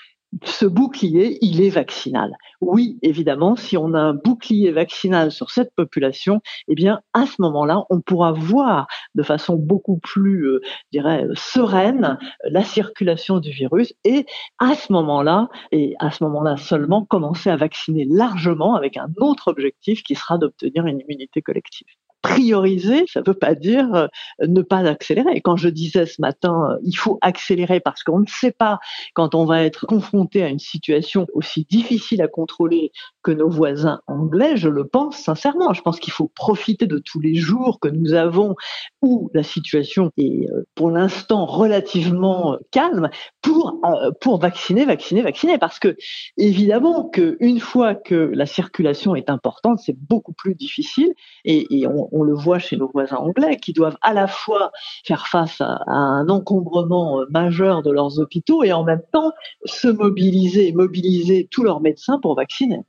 ce 0.44 0.66
bouclier, 0.66 1.38
il 1.40 1.62
est 1.62 1.70
vaccinal. 1.70 2.36
Oui, 2.60 2.98
évidemment, 3.02 3.56
si 3.56 3.76
on 3.76 3.94
a 3.94 4.00
un 4.00 4.14
bouclier 4.14 4.70
vaccinal 4.70 5.32
sur 5.32 5.50
cette 5.50 5.74
population, 5.74 6.40
eh 6.68 6.74
bien, 6.74 7.00
à 7.14 7.26
ce 7.26 7.40
moment-là, 7.40 7.84
on 7.90 8.00
pourra 8.00 8.32
voir 8.32 8.86
de 9.14 9.22
façon 9.22 9.56
beaucoup 9.56 9.98
plus, 9.98 10.46
euh, 10.46 10.60
dirais, 10.92 11.26
sereine 11.34 12.18
la 12.44 12.62
circulation 12.62 13.40
du 13.40 13.50
virus 13.50 13.94
et 14.04 14.26
à 14.58 14.74
ce 14.74 14.92
moment-là, 14.92 15.48
et 15.72 15.94
à 15.98 16.10
ce 16.10 16.22
moment-là 16.24 16.56
seulement, 16.56 17.04
commencer 17.04 17.50
à 17.50 17.56
vacciner 17.56 18.06
largement 18.08 18.74
avec 18.74 18.96
un 18.96 19.08
autre 19.18 19.48
objectif 19.48 20.02
qui 20.02 20.14
sera 20.14 20.38
d'obtenir 20.38 20.86
une 20.86 21.00
immunité 21.00 21.42
collective 21.42 21.86
prioriser, 22.22 23.04
ça 23.06 23.20
ne 23.20 23.24
veut 23.26 23.38
pas 23.38 23.54
dire 23.54 23.94
euh, 23.94 24.06
ne 24.46 24.62
pas 24.62 24.78
accélérer. 24.78 25.40
Quand 25.40 25.56
je 25.56 25.68
disais 25.68 26.06
ce 26.06 26.20
matin, 26.20 26.70
euh, 26.70 26.78
il 26.82 26.94
faut 26.94 27.18
accélérer 27.20 27.80
parce 27.80 28.02
qu'on 28.02 28.20
ne 28.20 28.26
sait 28.26 28.52
pas 28.52 28.78
quand 29.14 29.34
on 29.34 29.44
va 29.44 29.62
être 29.62 29.86
confronté 29.86 30.42
à 30.42 30.48
une 30.48 30.58
situation 30.58 31.26
aussi 31.32 31.66
difficile 31.70 32.20
à 32.22 32.28
contrôler 32.28 32.90
que 33.22 33.30
nos 33.30 33.48
voisins 33.48 34.00
anglais, 34.08 34.56
je 34.56 34.68
le 34.68 34.86
pense 34.86 35.16
sincèrement. 35.16 35.72
Je 35.74 35.82
pense 35.82 36.00
qu'il 36.00 36.12
faut 36.12 36.30
profiter 36.34 36.86
de 36.86 36.98
tous 36.98 37.20
les 37.20 37.36
jours 37.36 37.78
que 37.80 37.88
nous 37.88 38.14
avons 38.14 38.56
où 39.00 39.30
la 39.32 39.44
situation 39.44 40.10
est 40.16 40.50
euh, 40.50 40.66
pour 40.74 40.90
l'instant 40.90 41.46
relativement 41.46 42.58
calme 42.72 43.10
pour 43.42 43.80
pour 44.20 44.40
vacciner, 44.40 44.84
vacciner, 44.84 45.22
vacciner. 45.22 45.58
Parce 45.58 45.78
que 45.78 45.96
évidemment 46.36 47.08
qu'une 47.08 47.60
fois 47.60 47.94
que 47.94 48.14
la 48.14 48.46
circulation 48.46 49.14
est 49.14 49.30
importante, 49.30 49.78
c'est 49.78 49.96
beaucoup 49.96 50.32
plus 50.32 50.54
difficile 50.54 51.12
et, 51.44 51.66
et 51.70 51.86
on, 51.86 52.07
on, 52.12 52.22
le 52.22 52.34
voit 52.34 52.58
chez 52.58 52.76
nos 52.76 52.88
voisins 52.88 53.16
anglais, 53.16 53.56
qui 53.56 53.72
doivent 53.72 53.96
à 54.02 54.12
la 54.12 54.26
fois 54.26 54.70
faire 55.04 55.26
face 55.26 55.60
à, 55.60 55.78
un 55.86 56.28
encombrement 56.28 57.20
euh, 57.20 57.26
majeur 57.30 57.82
de 57.82 57.90
leurs 57.90 58.18
hôpitaux 58.18 58.62
et 58.64 58.72
en 58.72 58.84
même 58.84 59.02
temps 59.12 59.32
se 59.64 59.88
mobiliser, 59.88 60.72
mobiliser 60.72 61.48
tous 61.50 61.62
leurs 61.62 61.80
médecins 61.80 62.18
pour 62.20 62.34
vacciner. 62.34 62.80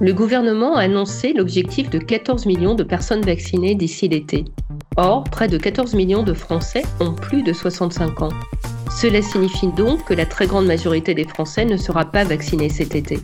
Le 0.00 0.12
gouvernement 0.12 0.74
a 0.74 0.82
annoncé 0.82 1.32
l'objectif 1.32 1.88
de 1.88 1.98
14 1.98 2.46
millions 2.46 2.74
de 2.74 2.82
personnes 2.82 3.22
vaccinées 3.22 3.74
d'ici 3.74 4.08
l'été. 4.08 4.44
Or, 4.96 5.24
près 5.24 5.48
de 5.48 5.58
14 5.58 5.94
millions 5.94 6.22
de 6.22 6.34
Français 6.34 6.82
ont 7.00 7.14
plus 7.14 7.42
de 7.42 7.52
65 7.52 8.22
ans. 8.22 8.28
Cela 8.90 9.22
signifie 9.22 9.68
donc 9.68 10.04
que 10.04 10.14
la 10.14 10.26
très 10.26 10.46
grande 10.46 10.66
majorité 10.66 11.14
des 11.14 11.24
Français 11.24 11.64
ne 11.64 11.76
sera 11.76 12.04
pas 12.04 12.24
vaccinée 12.24 12.68
cet 12.68 12.94
été. 12.94 13.20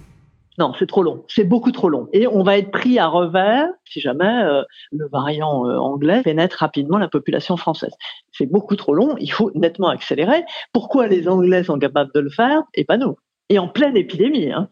Non, 0.59 0.73
c'est 0.77 0.87
trop 0.87 1.05
long. 1.05 1.25
C'est 1.29 1.45
beaucoup 1.45 1.71
trop 1.71 1.89
long. 1.89 2.09
Et 2.13 2.27
on 2.27 2.43
va 2.43 2.59
être 2.59 2.73
pris 2.73 2.99
à 2.99 3.07
revers 3.07 3.69
si 3.85 4.01
jamais 4.01 4.43
euh, 4.43 4.63
le 4.91 5.09
variant 5.09 5.67
euh, 5.67 5.77
anglais 5.77 6.23
pénètre 6.23 6.57
rapidement 6.59 6.99
la 6.99 7.07
population 7.07 7.57
française. 7.57 7.95
C'est 8.33 8.51
beaucoup 8.51 8.75
trop 8.75 8.93
long. 8.93 9.17
Il 9.21 9.31
faut 9.31 9.53
nettement 9.55 9.89
accélérer. 9.89 10.45
Pourquoi 10.73 11.07
les 11.07 11.29
Anglais 11.29 11.63
sont 11.63 11.79
capables 11.79 12.11
de 12.13 12.21
le 12.21 12.31
faire? 12.31 12.63
Et 12.75 12.85
pas 12.85 12.97
nous 12.97 13.17
Et 13.51 13.61
en 13.61 13.69
pleine 13.69 13.97
épidémie. 13.97 14.51
Hein. 14.51 14.69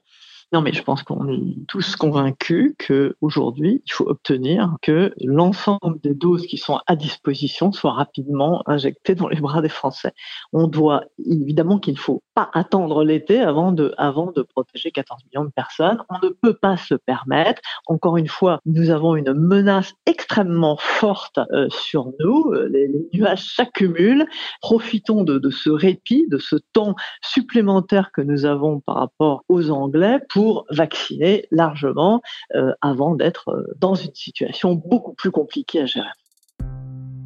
Non, 0.52 0.60
mais 0.60 0.72
je 0.72 0.82
pense 0.82 1.02
qu'on 1.02 1.28
est 1.28 1.66
tous 1.68 1.96
convaincus 1.96 2.74
qu'aujourd'hui, 2.78 3.82
il 3.84 3.92
faut 3.92 4.08
obtenir 4.08 4.76
que 4.80 5.12
l'ensemble 5.20 6.00
des 6.02 6.14
doses 6.14 6.46
qui 6.46 6.56
sont 6.56 6.80
à 6.86 6.94
disposition 6.96 7.72
soient 7.72 7.92
rapidement 7.92 8.62
injectées 8.66 9.16
dans 9.16 9.28
les 9.28 9.40
bras 9.40 9.60
des 9.60 9.68
Français. 9.68 10.12
On 10.52 10.68
doit, 10.68 11.04
évidemment 11.24 11.78
qu'il 11.78 11.98
faut 11.98 12.22
pas 12.36 12.50
attendre 12.52 13.02
l'été 13.02 13.40
avant 13.40 13.72
de, 13.72 13.94
avant 13.96 14.30
de 14.30 14.42
protéger 14.42 14.90
14 14.90 15.22
millions 15.24 15.46
de 15.46 15.50
personnes. 15.50 15.98
On 16.10 16.18
ne 16.22 16.28
peut 16.28 16.52
pas 16.52 16.76
se 16.76 16.94
permettre. 16.94 17.62
Encore 17.86 18.18
une 18.18 18.28
fois, 18.28 18.60
nous 18.66 18.90
avons 18.90 19.16
une 19.16 19.32
menace 19.32 19.94
extrêmement 20.04 20.76
forte 20.78 21.38
euh, 21.50 21.66
sur 21.70 22.12
nous. 22.20 22.52
Les, 22.70 22.90
nuages 23.14 23.54
s'accumulent. 23.54 24.26
Profitons 24.60 25.24
de, 25.24 25.40
ce 25.48 25.70
répit, 25.70 26.26
de 26.28 26.36
ce 26.36 26.56
temps 26.74 26.94
supplémentaire 27.22 28.10
que 28.12 28.20
nous 28.20 28.44
avons 28.44 28.80
par 28.80 28.96
rapport 28.96 29.44
aux 29.48 29.70
Anglais 29.70 30.18
pour 30.28 30.66
vacciner 30.70 31.46
largement 31.50 32.20
euh, 32.54 32.72
avant 32.82 33.14
d'être 33.14 33.48
euh, 33.48 33.64
dans 33.80 33.94
une 33.94 34.14
situation 34.14 34.74
beaucoup 34.74 35.14
plus 35.14 35.30
compliquée 35.30 35.80
à 35.80 35.86
gérer. 35.86 36.06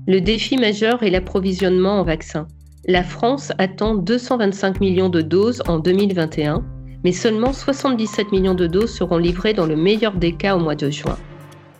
Le 0.06 0.20
défi 0.20 0.56
majeur 0.56 1.02
est 1.02 1.10
l'approvisionnement 1.10 1.98
en 1.98 2.04
vaccins. 2.04 2.46
La 2.86 3.02
France 3.02 3.52
attend 3.58 3.94
225 3.94 4.80
millions 4.80 5.10
de 5.10 5.20
doses 5.20 5.62
en 5.68 5.78
2021, 5.78 6.64
mais 7.04 7.12
seulement 7.12 7.52
77 7.52 8.32
millions 8.32 8.54
de 8.54 8.66
doses 8.66 8.94
seront 8.94 9.18
livrées 9.18 9.52
dans 9.52 9.66
le 9.66 9.76
meilleur 9.76 10.14
des 10.14 10.32
cas 10.32 10.56
au 10.56 10.60
mois 10.60 10.76
de 10.76 10.88
juin. 10.88 11.18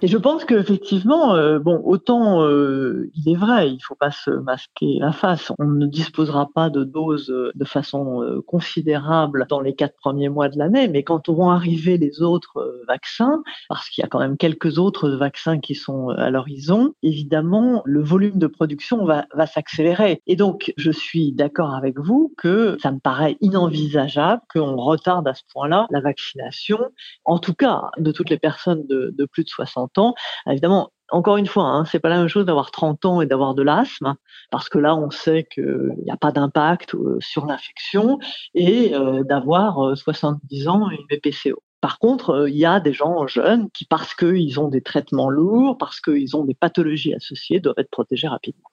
Et 0.02 0.07
je 0.07 0.16
pense 0.16 0.47
qu'effectivement, 0.47 1.35
euh, 1.35 1.59
bon, 1.59 1.83
autant 1.85 2.42
euh, 2.42 3.11
il 3.14 3.30
est 3.30 3.37
vrai, 3.37 3.69
il 3.69 3.75
ne 3.75 3.83
faut 3.83 3.95
pas 3.95 4.11
se 4.11 4.30
masquer 4.30 4.97
la 4.99 5.12
face. 5.12 5.52
On 5.59 5.66
ne 5.66 5.87
disposera 5.87 6.49
pas 6.54 6.71
de 6.71 6.85
doses 6.85 7.30
euh, 7.30 7.50
de 7.54 7.64
façon 7.66 8.40
considérable 8.47 9.47
dans 9.50 9.61
les 9.61 9.75
quatre 9.75 9.97
premiers 9.97 10.30
mois 10.30 10.49
de 10.49 10.59
l'année, 10.59 10.88
mais 10.88 11.02
quand 11.02 11.28
vont 11.28 11.50
arriver 11.50 11.99
les 11.99 12.23
autres 12.23 12.83
vaccins, 12.88 13.42
parce 13.69 13.88
qu'il 13.90 14.02
y 14.02 14.04
a 14.04 14.09
quand 14.09 14.19
même 14.19 14.37
quelques 14.37 14.78
autres 14.78 15.11
vaccins 15.11 15.61
qui 15.61 15.75
sont 15.75 16.09
à 16.11 16.30
l'horizon, 16.30 16.95
évidemment, 17.02 17.83
le 17.85 18.02
volume 18.02 18.38
de 18.38 18.47
production 18.47 19.04
va, 19.04 19.26
va 19.35 19.47
s'accélérer. 19.47 20.23
Et 20.26 20.37
donc, 20.37 20.73
je 20.76 20.90
suis 20.90 21.33
d'accord 21.33 21.75
avec 21.75 21.99
vous 21.99 22.33
que 22.38 22.76
ça 22.83 22.90
me 22.90 22.99
paraît 22.99 23.37
inenvisageable 23.40 24.42
qu'on 24.52 24.76
retarde 24.76 25.28
à 25.28 25.35
ce 25.35 25.42
point-là 25.52 25.87
la 25.90 26.00
vaccination, 26.00 26.78
en 27.25 27.38
tout 27.38 27.54
cas 27.54 27.90
de 27.99 28.12
toutes 28.12 28.30
les 28.30 28.38
personnes 28.38 28.87
de, 28.87 29.14
de 29.16 29.25
plus 29.26 29.45
de 29.45 29.49
60 29.49 29.89
ans. 29.99 30.14
Évidemment, 30.47 30.90
encore 31.11 31.37
une 31.37 31.47
fois, 31.47 31.64
hein, 31.64 31.85
c'est 31.85 31.99
pas 31.99 32.09
la 32.09 32.18
même 32.18 32.28
chose 32.28 32.47
d'avoir 32.47 32.70
30 32.70 33.04
ans 33.04 33.20
et 33.20 33.26
d'avoir 33.26 33.54
de 33.54 33.62
l'asthme, 33.62 34.14
parce 34.50 34.68
que 34.68 34.78
là, 34.78 34.94
on 34.97 35.11
sait 35.11 35.47
qu'il 35.52 35.94
n'y 36.04 36.11
a 36.11 36.16
pas 36.16 36.32
d'impact 36.32 36.94
euh, 36.94 37.18
sur 37.20 37.47
l'infection, 37.47 38.18
et 38.54 38.94
euh, 38.94 39.25
d'avoir 39.25 39.97
70 39.97 40.66
euh, 40.66 40.70
ans 40.70 40.90
et 40.90 40.97
une 40.97 41.06
BPCO. 41.06 41.62
Par 41.80 41.99
contre, 41.99 42.47
il 42.49 42.56
y 42.56 42.66
a 42.66 42.78
des 42.78 42.92
gens 42.92 43.26
jeunes 43.26 43.70
qui, 43.70 43.87
parce 43.87 44.14
qu'ils 44.14 44.61
ont 44.61 44.68
des 44.68 44.82
traitements 44.82 45.30
lourds, 45.30 45.78
parce 45.78 46.00
qu'ils 46.00 46.37
ont 46.37 46.44
des 46.44 46.54
pathologies 46.54 47.14
associées, 47.14 47.59
doivent 47.59 47.78
être 47.78 47.90
protégés 47.90 48.28
rapidement. 48.28 48.68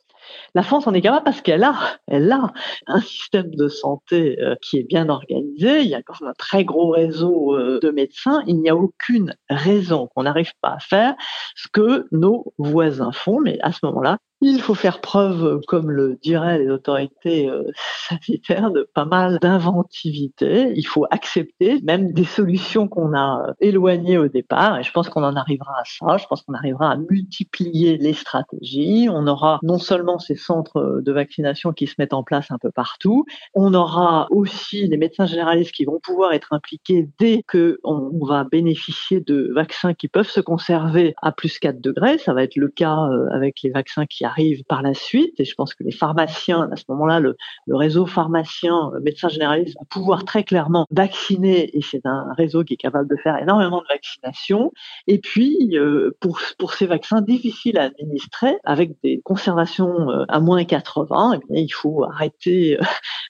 La 0.56 0.64
France 0.64 0.88
en 0.88 0.94
est 0.94 1.02
capable 1.02 1.24
parce 1.24 1.42
qu'elle 1.42 1.64
a, 1.64 1.76
elle 2.08 2.32
a 2.32 2.52
un 2.88 3.02
système 3.02 3.54
de 3.54 3.68
santé 3.68 4.40
euh, 4.42 4.56
qui 4.62 4.78
est 4.78 4.84
bien 4.84 5.10
organisé. 5.10 5.47
Il 5.58 5.88
y 5.88 5.96
a 5.96 6.02
quand 6.02 6.20
même 6.22 6.30
un 6.30 6.34
très 6.38 6.64
gros 6.64 6.92
réseau 6.92 7.56
euh, 7.56 7.80
de 7.82 7.90
médecins. 7.90 8.44
Il 8.48 8.62
n'y 8.62 8.70
a 8.70 8.76
aucune 8.76 9.36
raison 9.50 10.08
qu'on 10.08 10.24
n'arrive 10.24 10.54
pas 10.62 10.74
à 10.74 10.80
faire 10.80 11.16
ce 11.56 11.68
que 11.68 12.08
nos 12.12 12.54
voisins 12.58 13.12
font. 13.12 13.40
Mais 13.40 13.58
à 13.62 13.72
ce 13.72 13.80
moment-là, 13.84 14.18
il 14.42 14.62
faut 14.62 14.76
faire 14.76 15.02
preuve, 15.02 15.62
comme 15.68 15.90
le 15.90 16.20
diraient 16.22 16.60
les 16.60 16.70
autorités 16.70 17.50
euh, 17.50 17.64
sanitaires, 18.08 18.70
de 18.70 18.88
pas 18.94 19.06
mal 19.06 19.40
d'inventivité. 19.40 20.74
Il 20.76 20.86
faut 20.86 21.06
accepter 21.10 21.82
même 21.82 22.12
des 22.12 22.24
solutions 22.24 22.88
qu'on 22.88 23.14
a 23.14 23.48
euh, 23.48 23.54
éloignées 23.60 24.20
au 24.20 24.28
départ. 24.28 24.78
Et 24.80 24.84
je 24.84 24.92
pense 24.92 25.10
qu'on 25.10 25.24
en 25.24 25.36
arrivera 25.36 25.74
à 25.80 25.84
ça. 25.86 26.18
Je 26.18 26.28
pense 26.28 26.44
qu'on 26.44 26.54
arrivera 26.54 26.92
à 26.92 26.98
multiplier 26.98 27.98
les 27.98 28.14
stratégies. 28.14 29.08
On 29.10 29.26
aura 29.26 29.60
non 29.64 29.80
seulement 29.80 30.20
ces 30.20 30.36
centres 30.36 31.02
de 31.04 31.12
vaccination 31.12 31.72
qui 31.72 31.88
se 31.88 31.96
mettent 31.98 32.14
en 32.14 32.24
place 32.24 32.52
un 32.52 32.58
peu 32.58 32.72
partout, 32.72 33.26
on 33.54 33.74
aura 33.74 34.28
aussi 34.30 34.88
les 34.88 34.98
médecins 34.98 35.26
généralistes 35.26 35.47
qui 35.56 35.86
vont 35.86 36.00
pouvoir 36.02 36.34
être 36.34 36.54
impliqués 36.54 37.08
dès 37.20 37.44
que 37.48 37.80
on 37.84 38.12
va 38.26 38.44
bénéficier 38.44 39.22
de 39.22 39.52
vaccins 39.54 39.94
qui 39.94 40.08
peuvent 40.08 40.30
se 40.30 40.42
conserver 40.42 41.14
à 41.22 41.32
plus 41.32 41.60
4 41.60 41.80
degrés. 41.82 42.18
Ça 42.18 42.34
va 42.34 42.44
être 42.44 42.56
le 42.56 42.68
cas 42.68 42.98
euh, 42.98 43.28
avec 43.32 43.62
les 43.64 43.70
vaccins 43.70 44.06
qui 44.06 44.26
arrive 44.26 44.64
par 44.66 44.82
la 44.82 44.94
suite. 44.94 45.40
Et 45.40 45.46
je 45.46 45.56
pense 45.56 45.74
que 45.74 45.84
les 45.84 45.92
pharmaciens, 45.92 46.70
à 46.72 46.76
ce 46.76 46.84
moment-là, 46.90 47.20
le, 47.20 47.36
réseau 47.70 48.06
pharmacien, 48.06 48.92
euh, 48.94 49.00
médecin 49.02 49.30
généraliste, 49.30 49.76
va 49.80 49.86
pouvoir 49.90 50.26
très 50.26 50.44
clairement 50.44 50.86
vacciner. 50.92 51.76
Et 51.78 51.82
c'est 51.82 52.06
un 52.06 52.34
réseau 52.38 52.64
qui 52.64 52.74
est 52.74 52.78
capable 52.78 53.10
de 53.10 53.16
faire 53.16 53.38
énormément 53.38 53.82
de 53.82 53.88
vaccinations. 53.90 54.72
Et 55.08 55.20
puis, 55.20 55.78
euh, 55.78 56.12
pour, 56.20 56.40
ces 56.74 56.88
vaccins 56.88 57.22
difficiles 57.22 57.78
à 57.78 57.84
administrer, 57.84 58.58
avec 58.64 58.92
des 59.04 59.22
conservations 59.24 60.10
à 60.28 60.40
moins 60.40 60.64
80, 60.64 61.34
eh 61.36 61.54
bien, 61.54 61.64
il 61.64 61.70
faut 61.70 62.04
arrêter 62.04 62.78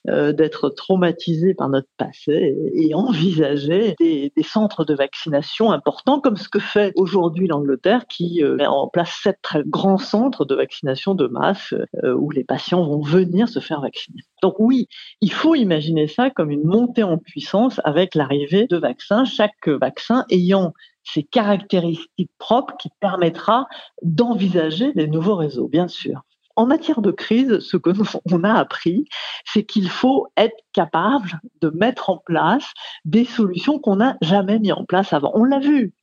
d'être 0.06 0.70
traumatisé 0.70 1.54
par 1.54 1.68
notre 1.68 1.88
passé 1.96 2.07
et, 2.28 2.94
envisager 2.94 3.94
des, 3.98 4.32
des, 4.34 4.42
centres 4.42 4.84
de 4.84 4.94
vaccination 4.94 5.72
importants, 5.72 6.20
comme 6.20 6.36
ce 6.36 6.48
que 6.48 6.58
fait 6.58 6.92
aujourd'hui 6.96 7.46
l'Angleterre, 7.46 8.06
qui 8.08 8.42
met 8.42 8.66
en 8.66 8.88
place 8.88 9.20
sept 9.22 9.38
très 9.42 9.62
grands 9.64 9.98
centres 9.98 10.44
de 10.44 10.54
vaccination 10.54 11.14
de 11.14 11.26
masse 11.26 11.74
euh, 12.04 12.14
où 12.14 12.30
les 12.30 12.44
patients 12.44 12.84
vont 12.84 13.00
venir 13.00 13.48
se 13.48 13.60
faire 13.60 13.80
vacciner. 13.80 14.22
Donc 14.42 14.54
oui, 14.58 14.88
il 15.20 15.32
faut 15.32 15.54
imaginer 15.54 16.06
ça 16.06 16.30
comme 16.30 16.50
une 16.50 16.64
montée 16.64 17.02
en 17.02 17.18
puissance 17.18 17.80
avec 17.84 18.14
l'arrivée 18.14 18.66
de 18.66 18.76
vaccins, 18.76 19.24
chaque 19.24 19.68
vaccin 19.68 20.24
ayant 20.30 20.72
ses 21.04 21.22
caractéristiques 21.22 22.30
propres 22.38 22.76
qui 22.78 22.90
permettra 23.00 23.66
d'envisager 24.02 24.92
les 24.94 25.08
nouveaux 25.08 25.36
réseaux, 25.36 25.68
bien 25.68 25.88
sûr. 25.88 26.22
En 26.58 26.66
matière 26.66 27.02
de 27.02 27.12
crise, 27.12 27.60
ce 27.60 27.76
que 27.76 27.90
on 28.32 28.42
a 28.42 28.52
appris, 28.52 29.04
c'est 29.44 29.62
qu'il 29.64 29.88
faut 29.88 30.26
être 30.36 30.56
capable 30.72 31.40
de 31.60 31.70
mettre 31.70 32.10
en 32.10 32.18
place 32.18 32.72
des 33.04 33.24
solutions 33.24 33.78
qu'on 33.78 33.96
n'a 33.96 34.16
jamais 34.22 34.58
mis 34.58 34.72
en 34.72 34.84
place 34.84 35.12
avant. 35.12 35.30
On 35.34 35.44
l'a 35.44 35.60
vu, 35.60 35.94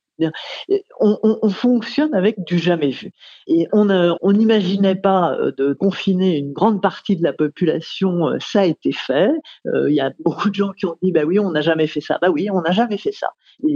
on, 1.00 1.38
on, 1.42 1.48
fonctionne 1.50 2.14
avec 2.14 2.42
du 2.44 2.58
jamais 2.58 2.90
vu. 2.90 3.12
Et 3.46 3.68
on 3.72 4.32
n'imaginait 4.32 4.94
pas 4.94 5.34
euh, 5.34 5.52
de 5.56 5.72
confiner 5.74 6.38
une 6.38 6.52
grande 6.52 6.80
partie 6.80 7.16
de 7.16 7.22
la 7.22 7.32
population, 7.32 8.28
euh, 8.28 8.38
ça 8.40 8.60
a 8.60 8.64
été 8.64 8.92
fait. 8.92 9.30
Euh, 9.66 9.90
il 9.90 9.94
y 9.94 10.00
a 10.00 10.12
beaucoup 10.24 10.48
de 10.48 10.54
gens 10.54 10.72
qui 10.72 10.86
ont 10.86 10.96
dit, 11.02 11.12
bah 11.12 11.24
oui, 11.24 11.38
on 11.38 11.50
n'a 11.50 11.60
jamais 11.60 11.86
fait 11.86 12.00
ça. 12.00 12.18
Bah 12.20 12.30
oui, 12.30 12.48
on 12.50 12.62
n'a 12.62 12.72
jamais 12.72 12.98
fait 12.98 13.12
ça. 13.12 13.28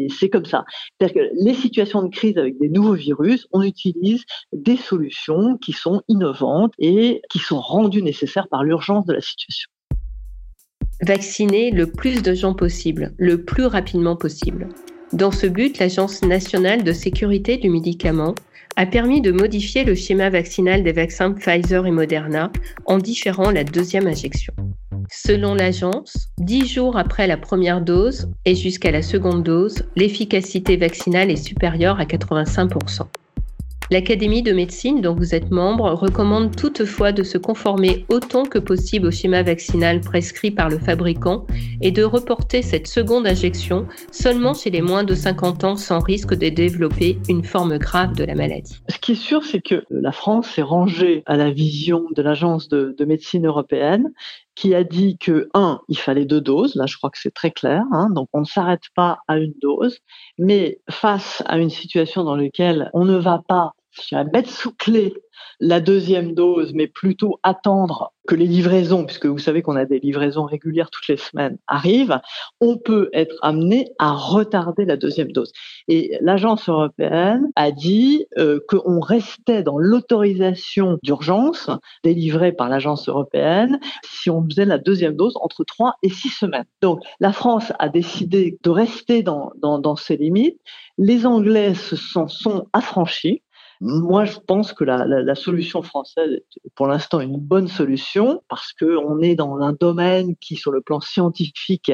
C'est 0.08 0.28
comme 0.28 0.44
ça. 0.44 0.64
Que 1.00 1.06
les 1.44 1.54
situations 1.54 2.02
de 2.02 2.08
crise 2.08 2.36
avec 2.38 2.58
des 2.58 2.68
nouveaux 2.68 2.94
virus, 2.94 3.46
on 3.52 3.62
utilise 3.62 4.24
des 4.52 4.76
solutions 4.76 5.56
qui 5.58 5.72
sont 5.72 6.02
innovantes 6.08 6.72
et 6.78 7.22
qui 7.30 7.38
sont 7.38 7.60
rendues 7.60 8.02
nécessaires 8.02 8.48
par 8.48 8.64
l'urgence 8.64 9.06
de 9.06 9.14
la 9.14 9.20
situation. 9.20 9.70
Vacciner 11.02 11.70
le 11.70 11.86
plus 11.86 12.22
de 12.22 12.34
gens 12.34 12.54
possible, 12.54 13.14
le 13.16 13.42
plus 13.42 13.64
rapidement 13.64 14.16
possible. 14.16 14.68
Dans 15.12 15.30
ce 15.30 15.46
but, 15.46 15.78
l'Agence 15.78 16.22
nationale 16.22 16.84
de 16.84 16.92
sécurité 16.92 17.56
du 17.56 17.70
médicament 17.70 18.34
a 18.76 18.86
permis 18.86 19.20
de 19.20 19.32
modifier 19.32 19.82
le 19.84 19.94
schéma 19.94 20.30
vaccinal 20.30 20.82
des 20.82 20.92
vaccins 20.92 21.32
Pfizer 21.32 21.86
et 21.86 21.90
Moderna 21.90 22.52
en 22.86 22.98
différant 22.98 23.50
la 23.50 23.64
deuxième 23.64 24.06
injection. 24.06 24.54
Selon 25.12 25.54
l'agence, 25.54 26.28
dix 26.38 26.68
jours 26.68 26.96
après 26.96 27.26
la 27.26 27.36
première 27.36 27.80
dose 27.80 28.28
et 28.44 28.54
jusqu'à 28.54 28.92
la 28.92 29.02
seconde 29.02 29.42
dose, 29.42 29.82
l'efficacité 29.96 30.76
vaccinale 30.76 31.32
est 31.32 31.44
supérieure 31.44 31.98
à 31.98 32.04
85%. 32.04 33.08
L'Académie 33.92 34.44
de 34.44 34.52
médecine 34.52 35.00
dont 35.00 35.16
vous 35.16 35.34
êtes 35.34 35.50
membre 35.50 35.90
recommande 35.94 36.54
toutefois 36.54 37.10
de 37.10 37.24
se 37.24 37.38
conformer 37.38 38.06
autant 38.08 38.44
que 38.44 38.60
possible 38.60 39.08
au 39.08 39.10
schéma 39.10 39.42
vaccinal 39.42 40.00
prescrit 40.00 40.52
par 40.52 40.68
le 40.68 40.78
fabricant 40.78 41.44
et 41.80 41.90
de 41.90 42.04
reporter 42.04 42.62
cette 42.62 42.86
seconde 42.86 43.26
injection 43.26 43.88
seulement 44.12 44.54
chez 44.54 44.70
les 44.70 44.80
moins 44.80 45.02
de 45.02 45.16
50 45.16 45.64
ans 45.64 45.74
sans 45.74 45.98
risque 45.98 46.34
de 46.34 46.50
développer 46.50 47.18
une 47.28 47.42
forme 47.42 47.78
grave 47.78 48.14
de 48.14 48.22
la 48.22 48.36
maladie. 48.36 48.78
Ce 48.88 48.98
qui 48.98 49.12
est 49.12 49.16
sûr, 49.16 49.42
c'est 49.42 49.60
que 49.60 49.82
la 49.90 50.12
France 50.12 50.48
s'est 50.50 50.62
rangée 50.62 51.24
à 51.26 51.36
la 51.36 51.50
vision 51.50 52.04
de 52.14 52.22
l'Agence 52.22 52.68
de, 52.68 52.94
médecine 53.04 53.44
européenne 53.44 54.12
qui 54.60 54.74
a 54.74 54.84
dit 54.84 55.16
que, 55.16 55.48
un, 55.54 55.80
il 55.88 55.96
fallait 55.96 56.26
deux 56.26 56.42
doses, 56.42 56.74
là 56.74 56.84
je 56.84 56.98
crois 56.98 57.08
que 57.08 57.18
c'est 57.18 57.32
très 57.32 57.50
clair, 57.50 57.82
hein, 57.92 58.10
donc 58.10 58.28
on 58.34 58.40
ne 58.40 58.44
s'arrête 58.44 58.82
pas 58.94 59.20
à 59.26 59.38
une 59.38 59.54
dose, 59.62 60.00
mais 60.36 60.80
face 60.90 61.42
à 61.46 61.56
une 61.56 61.70
situation 61.70 62.24
dans 62.24 62.36
laquelle 62.36 62.90
on 62.92 63.06
ne 63.06 63.16
va 63.16 63.40
pas 63.48 63.72
je 63.92 64.16
vais 64.16 64.24
mettre 64.24 64.50
sous 64.50 64.72
clé 64.72 65.14
la 65.58 65.80
deuxième 65.80 66.34
dose, 66.34 66.72
mais 66.74 66.86
plutôt 66.86 67.38
attendre 67.42 68.12
que 68.26 68.34
les 68.34 68.46
livraisons, 68.46 69.04
puisque 69.04 69.26
vous 69.26 69.38
savez 69.38 69.60
qu'on 69.60 69.76
a 69.76 69.84
des 69.84 69.98
livraisons 69.98 70.44
régulières 70.44 70.90
toutes 70.90 71.08
les 71.08 71.16
semaines, 71.16 71.58
arrivent, 71.66 72.20
on 72.60 72.78
peut 72.78 73.10
être 73.12 73.34
amené 73.42 73.88
à 73.98 74.12
retarder 74.12 74.84
la 74.84 74.96
deuxième 74.96 75.32
dose. 75.32 75.52
Et 75.88 76.16
l'agence 76.20 76.68
européenne 76.68 77.50
a 77.56 77.72
dit 77.72 78.26
euh, 78.38 78.60
qu'on 78.68 79.00
restait 79.00 79.62
dans 79.62 79.78
l'autorisation 79.78 80.98
d'urgence 81.02 81.70
délivrée 82.04 82.52
par 82.52 82.68
l'agence 82.68 83.08
européenne 83.08 83.80
si 84.04 84.30
on 84.30 84.44
faisait 84.44 84.64
la 84.64 84.78
deuxième 84.78 85.16
dose 85.16 85.34
entre 85.40 85.64
trois 85.64 85.96
et 86.02 86.10
six 86.10 86.30
semaines. 86.30 86.66
Donc 86.80 87.00
la 87.18 87.32
France 87.32 87.72
a 87.78 87.88
décidé 87.88 88.58
de 88.62 88.70
rester 88.70 89.22
dans, 89.22 89.52
dans, 89.56 89.96
ces 89.96 90.16
limites. 90.16 90.58
Les 90.96 91.26
Anglais 91.26 91.74
se 91.74 91.96
sont 91.96 92.66
affranchis 92.72 93.42
moi, 93.80 94.26
je 94.26 94.38
pense 94.38 94.74
que 94.74 94.84
la, 94.84 95.06
la, 95.06 95.22
la 95.22 95.34
solution 95.34 95.82
française 95.82 96.32
est 96.32 96.70
pour 96.74 96.86
l'instant 96.86 97.20
une 97.20 97.38
bonne 97.38 97.68
solution 97.68 98.42
parce 98.48 98.74
qu'on 98.74 99.20
est 99.20 99.34
dans 99.34 99.56
un 99.60 99.72
domaine 99.72 100.36
qui, 100.36 100.56
sur 100.56 100.70
le 100.70 100.82
plan 100.82 101.00
scientifique, 101.00 101.90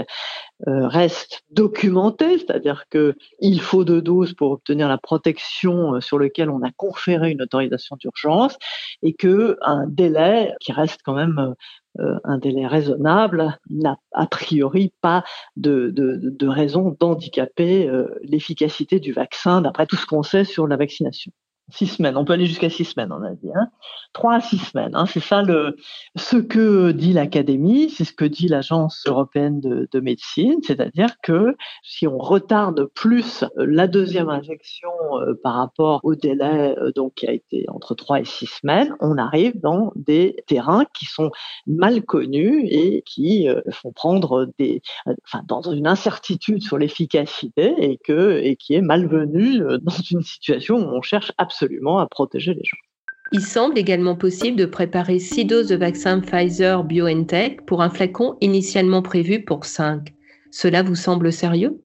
euh, 0.67 0.89
reste 0.89 1.45
documenté, 1.51 2.39
c'est-à-dire 2.39 2.85
que 2.91 3.15
il 3.41 3.61
faut 3.61 3.85
deux 3.85 4.03
doses 4.03 4.35
pour 4.35 4.51
obtenir 4.51 4.89
la 4.89 4.99
protection 4.99 5.95
euh, 5.95 6.01
sur 6.01 6.19
lequel 6.19 6.51
on 6.51 6.63
a 6.63 6.73
conféré 6.73 7.31
une 7.31 7.43
autorisation 7.43 7.97
d'urgence 7.97 8.57
et 9.03 9.13
que 9.15 9.57
un 9.63 9.87
délai 9.87 10.55
qui 10.61 10.73
reste 10.73 11.01
quand 11.05 11.15
même 11.15 11.55
euh, 12.01 12.19
un 12.25 12.39
délai 12.39 12.67
raisonnable 12.67 13.59
n'a 13.71 13.97
a 14.13 14.27
priori 14.27 14.93
pas 15.03 15.23
de, 15.57 15.91
de, 15.91 16.19
de 16.21 16.49
raison 16.49 16.97
d'handicaper 16.99 17.91
l'efficacité 18.23 18.99
du 18.99 19.13
vaccin 19.13 19.61
d'après 19.61 19.87
tout 19.87 19.97
ce 19.97 20.07
qu'on 20.07 20.23
sait 20.23 20.45
sur 20.45 20.67
la 20.67 20.77
vaccination. 20.77 21.33
Six 21.69 21.89
semaines, 21.89 22.17
on 22.17 22.25
peut 22.25 22.35
aller 22.35 22.47
jusqu'à 22.47 22.71
six 22.71 22.85
semaines, 22.85 23.11
on 23.11 23.25
a 23.25 23.33
dit. 23.33 23.51
Hein. 23.53 23.69
Trois 24.13 24.35
à 24.35 24.41
six 24.41 24.59
semaines, 24.59 24.95
hein. 24.95 25.05
c'est 25.07 25.21
ça 25.21 25.43
le, 25.43 25.77
ce 26.15 26.37
que 26.37 26.93
dit 26.93 27.13
l'Académie, 27.13 27.91
c'est 27.91 28.05
ce 28.05 28.13
que 28.13 28.25
dit 28.25 28.47
l'Agence 28.47 29.03
européenne 29.09 29.61
de, 29.61 29.89
de 29.91 30.01
médecine, 30.01 30.61
c'est-à-dire 30.63 31.21
que 31.25 31.57
si 31.83 32.07
on 32.07 32.19
retarde 32.19 32.85
plus 32.95 33.45
la 33.57 33.89
deuxième 33.89 34.29
injection 34.29 34.91
euh, 35.15 35.35
par 35.43 35.55
rapport 35.55 36.01
au 36.05 36.15
délai 36.15 36.77
euh, 36.79 36.93
donc 36.95 37.15
qui 37.15 37.27
a 37.27 37.33
été 37.33 37.65
entre 37.67 37.97
trois 37.97 38.21
et 38.21 38.25
six 38.25 38.47
semaines, 38.47 38.95
on 39.01 39.19
arrive 39.19 39.61
dans 39.61 39.93
des 39.97 40.37
terrains 40.47 40.85
qui 40.95 41.07
sont 41.07 41.33
mal 41.67 42.05
connus 42.05 42.65
et 42.71 43.03
qui 43.03 43.49
euh, 43.49 43.61
font 43.73 43.91
prendre 43.91 44.49
des, 44.57 44.83
enfin, 45.25 45.43
dans 45.49 45.63
une 45.63 45.89
incertitude 45.89 46.63
sur 46.63 46.79
l'efficacité 46.79 47.75
et 47.79 47.99
et 48.09 48.57
qui 48.57 48.75
est 48.75 48.83
malvenue 48.83 49.59
dans 49.59 49.97
une 50.11 50.23
situation 50.23 50.77
où 50.77 50.97
on 50.97 51.03
cherche 51.03 51.33
absolument 51.39 51.56
Il 53.33 53.41
semble 53.41 53.79
également 53.79 54.17
possible 54.17 54.57
de 54.57 54.67
préparer 54.67 55.19
6 55.19 55.45
doses 55.45 55.69
de 55.69 55.77
vaccin 55.77 56.21
Pfizer 56.21 56.85
BioNTech 56.85 57.65
pour 57.67 57.83
un 57.83 57.91
flacon 57.91 58.37
initialement 58.41 59.03
prévu 59.03 59.45
pour 59.45 59.65
5. 59.65 60.15
Cela 60.51 60.83
vous 60.83 60.95
semble 60.95 61.33
sérieux? 61.33 61.83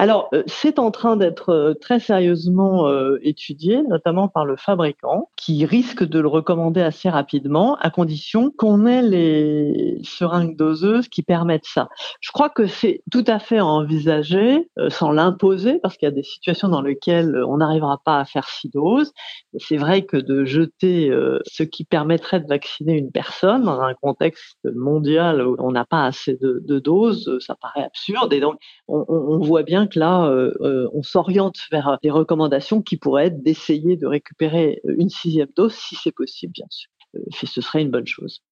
Alors, 0.00 0.28
euh, 0.32 0.44
c'est 0.46 0.78
en 0.78 0.92
train 0.92 1.16
d'être 1.16 1.48
euh, 1.48 1.74
très 1.74 1.98
sérieusement 1.98 2.86
euh, 2.86 3.18
étudié, 3.22 3.82
notamment 3.82 4.28
par 4.28 4.44
le 4.44 4.56
fabricant, 4.56 5.28
qui 5.36 5.66
risque 5.66 6.04
de 6.04 6.20
le 6.20 6.28
recommander 6.28 6.80
assez 6.80 7.08
rapidement, 7.08 7.74
à 7.80 7.90
condition 7.90 8.52
qu'on 8.56 8.86
ait 8.86 9.02
les 9.02 9.98
seringues 10.04 10.54
doseuses 10.54 11.08
qui 11.08 11.24
permettent 11.24 11.66
ça. 11.66 11.88
Je 12.20 12.30
crois 12.30 12.48
que 12.48 12.68
c'est 12.68 13.02
tout 13.10 13.24
à 13.26 13.40
fait 13.40 13.58
envisagé, 13.58 14.70
sans 14.88 15.10
l'imposer, 15.10 15.80
parce 15.82 15.96
qu'il 15.96 16.06
y 16.06 16.12
a 16.12 16.14
des 16.14 16.22
situations 16.22 16.68
dans 16.68 16.82
lesquelles 16.82 17.36
on 17.48 17.56
n'arrivera 17.56 18.00
pas 18.04 18.20
à 18.20 18.24
faire 18.24 18.48
six 18.48 18.68
doses. 18.68 19.12
C'est 19.58 19.78
vrai 19.78 20.02
que 20.02 20.16
de 20.16 20.44
jeter 20.44 21.10
ce 21.44 21.64
qui 21.64 21.84
permettrait 21.84 22.38
de 22.38 22.46
vacciner 22.46 22.92
une 22.96 23.10
personne 23.10 23.64
dans 23.64 23.80
un 23.80 23.94
contexte 23.94 24.58
mondial 24.64 25.44
où 25.44 25.56
on 25.58 25.72
n'a 25.72 25.84
pas 25.84 26.04
assez 26.04 26.38
de, 26.40 26.78
doses, 26.78 27.38
ça 27.40 27.56
paraît 27.60 27.84
absurde. 27.84 28.32
Et 28.32 28.40
donc, 28.40 28.60
on, 28.86 29.04
on 29.08 29.38
voit 29.38 29.64
bien 29.64 29.87
là, 29.96 30.30
on 30.92 31.02
s'oriente 31.02 31.56
vers 31.70 31.98
des 32.02 32.10
recommandations 32.10 32.82
qui 32.82 32.96
pourraient 32.96 33.26
être 33.26 33.42
d'essayer 33.42 33.96
de 33.96 34.06
récupérer 34.06 34.80
une 34.84 35.10
sixième 35.10 35.48
dose, 35.56 35.74
si 35.74 35.96
c'est 35.96 36.14
possible, 36.14 36.52
bien 36.52 36.66
sûr. 36.70 36.90
ce 37.32 37.60
serait 37.60 37.82
une 37.82 37.90
bonne 37.90 38.06
chose. 38.06 38.42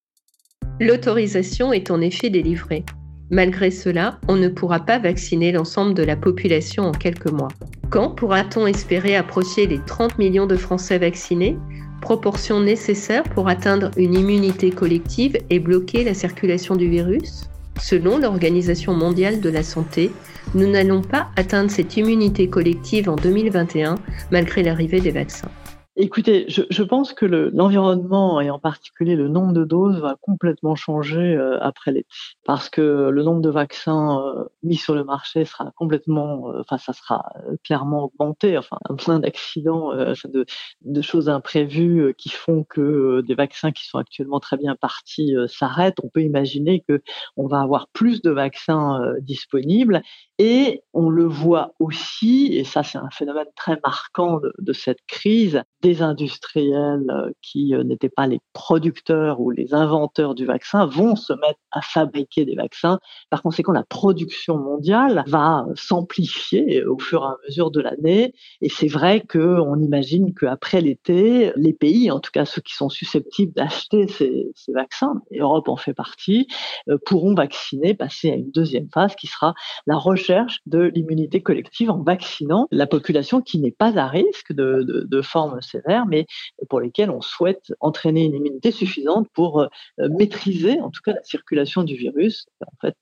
L'autorisation 0.80 1.72
est 1.72 1.90
en 1.90 2.00
effet 2.00 2.30
délivrée. 2.30 2.84
Malgré 3.30 3.70
cela, 3.70 4.20
on 4.28 4.36
ne 4.36 4.48
pourra 4.48 4.80
pas 4.80 4.98
vacciner 4.98 5.50
l'ensemble 5.50 5.94
de 5.94 6.04
la 6.04 6.16
population 6.16 6.84
en 6.84 6.92
quelques 6.92 7.30
mois. 7.30 7.48
Quand 7.90 8.10
pourra-t-on 8.10 8.66
espérer 8.66 9.16
approcher 9.16 9.66
les 9.66 9.80
30 9.84 10.18
millions 10.18 10.46
de 10.46 10.56
Français 10.56 10.98
vaccinés? 10.98 11.56
Proportion 12.02 12.60
nécessaire 12.60 13.24
pour 13.24 13.48
atteindre 13.48 13.90
une 13.96 14.14
immunité 14.14 14.70
collective 14.70 15.38
et 15.50 15.58
bloquer 15.58 16.04
la 16.04 16.14
circulation 16.14 16.76
du 16.76 16.88
virus? 16.88 17.50
Selon 17.80 18.18
l'Organisation 18.18 18.94
mondiale 18.94 19.40
de 19.40 19.50
la 19.50 19.62
santé, 19.62 20.12
nous 20.54 20.68
n'allons 20.68 21.02
pas 21.02 21.28
atteindre 21.36 21.70
cette 21.70 21.96
immunité 21.96 22.48
collective 22.48 23.08
en 23.08 23.16
2021 23.16 23.96
malgré 24.30 24.62
l'arrivée 24.62 25.00
des 25.00 25.10
vaccins. 25.10 25.50
Écoutez, 25.98 26.44
je, 26.48 26.60
je, 26.68 26.82
pense 26.82 27.14
que 27.14 27.24
l'environnement 27.24 28.38
et 28.42 28.50
en 28.50 28.58
particulier 28.58 29.16
le 29.16 29.28
nombre 29.28 29.54
de 29.54 29.64
doses 29.64 29.98
va 29.98 30.14
complètement 30.20 30.74
changer 30.74 31.34
euh, 31.34 31.58
après 31.62 31.90
l'été, 31.90 32.06
parce 32.44 32.68
que 32.68 33.08
le 33.08 33.22
nombre 33.22 33.40
de 33.40 33.48
vaccins 33.48 34.20
euh, 34.20 34.44
mis 34.62 34.76
sur 34.76 34.94
le 34.94 35.04
marché 35.04 35.46
sera 35.46 35.72
complètement, 35.74 36.50
euh, 36.50 36.60
enfin 36.60 36.76
ça 36.76 36.92
sera 36.92 37.24
clairement 37.64 38.04
augmenté, 38.04 38.58
enfin 38.58 38.76
plein 38.98 39.20
d'accidents, 39.20 39.94
de, 39.94 40.44
de, 40.82 41.00
choses 41.00 41.30
imprévues 41.30 42.14
qui 42.18 42.28
font 42.28 42.62
que 42.68 43.22
des 43.22 43.34
vaccins 43.34 43.72
qui 43.72 43.86
sont 43.86 43.96
actuellement 43.96 44.38
très 44.38 44.58
bien 44.58 44.76
partis 44.76 45.34
s'arrêtent. 45.48 45.96
On 46.02 46.10
peut 46.10 46.22
imaginer 46.22 46.84
que 46.86 47.00
on 47.38 47.46
va 47.46 47.62
avoir 47.62 47.88
plus 47.94 48.20
de 48.20 48.30
vaccins 48.30 49.00
disponibles 49.22 50.02
et 50.38 50.82
on 50.92 51.08
le 51.08 51.24
voit 51.24 51.72
aussi, 51.78 52.50
et 52.52 52.64
ça 52.64 52.82
c'est 52.82 52.98
un 52.98 53.08
phénomène 53.10 53.46
très 53.56 53.80
marquant 53.82 54.40
de, 54.40 54.52
de 54.58 54.72
cette 54.74 55.00
crise, 55.06 55.62
des 55.86 56.02
industriels 56.02 57.06
euh, 57.10 57.30
qui 57.42 57.72
euh, 57.72 57.84
n'étaient 57.84 58.08
pas 58.08 58.26
les 58.26 58.40
producteurs 58.52 59.38
ou 59.38 59.52
les 59.52 59.72
inventeurs 59.72 60.34
du 60.34 60.44
vaccin 60.44 60.84
vont 60.84 61.14
se 61.14 61.32
mettre 61.32 61.60
à 61.70 61.80
fabriquer 61.80 62.44
des 62.44 62.56
vaccins. 62.56 62.98
Par 63.30 63.40
conséquent, 63.40 63.70
la 63.70 63.84
production 63.84 64.58
mondiale 64.58 65.22
va 65.28 65.64
s'amplifier 65.76 66.84
au 66.84 66.98
fur 66.98 67.22
et 67.22 67.26
à 67.26 67.36
mesure 67.46 67.70
de 67.70 67.80
l'année. 67.80 68.34
Et 68.62 68.68
c'est 68.68 68.88
vrai 68.88 69.20
qu'on 69.20 69.78
imagine 69.78 70.34
qu'après 70.34 70.80
l'été, 70.80 71.52
les 71.54 71.72
pays, 71.72 72.10
en 72.10 72.18
tout 72.18 72.32
cas 72.32 72.44
ceux 72.44 72.62
qui 72.62 72.74
sont 72.74 72.88
susceptibles 72.88 73.52
d'acheter 73.52 74.08
ces, 74.08 74.50
ces 74.56 74.72
vaccins, 74.72 75.22
l'Europe 75.30 75.68
en 75.68 75.76
fait 75.76 75.94
partie, 75.94 76.48
euh, 76.88 76.98
pourront 77.06 77.34
vacciner, 77.34 77.94
passer 77.94 78.32
à 78.32 78.34
une 78.34 78.50
deuxième 78.50 78.88
phase 78.92 79.14
qui 79.14 79.28
sera 79.28 79.54
la 79.86 79.96
recherche 79.96 80.58
de 80.66 80.90
l'immunité 80.94 81.42
collective 81.42 81.90
en 81.90 82.02
vaccinant 82.02 82.66
la 82.72 82.88
population 82.88 83.40
qui 83.40 83.60
n'est 83.60 83.70
pas 83.70 83.96
à 83.98 84.08
risque 84.08 84.52
de, 84.52 84.82
de, 84.82 85.06
de 85.08 85.22
formes 85.22 85.60
mais 86.08 86.26
pour 86.68 86.80
lesquelles 86.80 87.10
on 87.10 87.20
souhaite 87.20 87.72
entraîner 87.80 88.24
une 88.24 88.34
immunité 88.34 88.70
suffisante 88.70 89.28
pour 89.32 89.60
euh, 89.60 89.68
maîtriser, 89.98 90.80
en 90.80 90.90
tout 90.90 91.00
cas, 91.04 91.12
la 91.12 91.24
circulation 91.24 91.82
du 91.82 91.96
virus. 91.96 92.46
En 92.62 92.76
fait, 92.80 92.96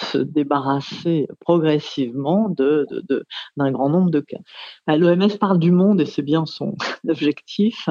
se 0.00 0.18
débarrasser 0.18 1.28
progressivement 1.40 2.48
de, 2.48 2.86
d'un 3.56 3.70
grand 3.70 3.88
nombre 3.88 4.10
de 4.10 4.20
cas. 4.20 4.38
Euh, 4.90 4.96
L'OMS 4.96 5.38
parle 5.38 5.58
du 5.58 5.70
monde 5.70 6.00
et 6.00 6.06
c'est 6.06 6.22
bien 6.22 6.46
son 6.46 6.74
objectif. 7.08 7.88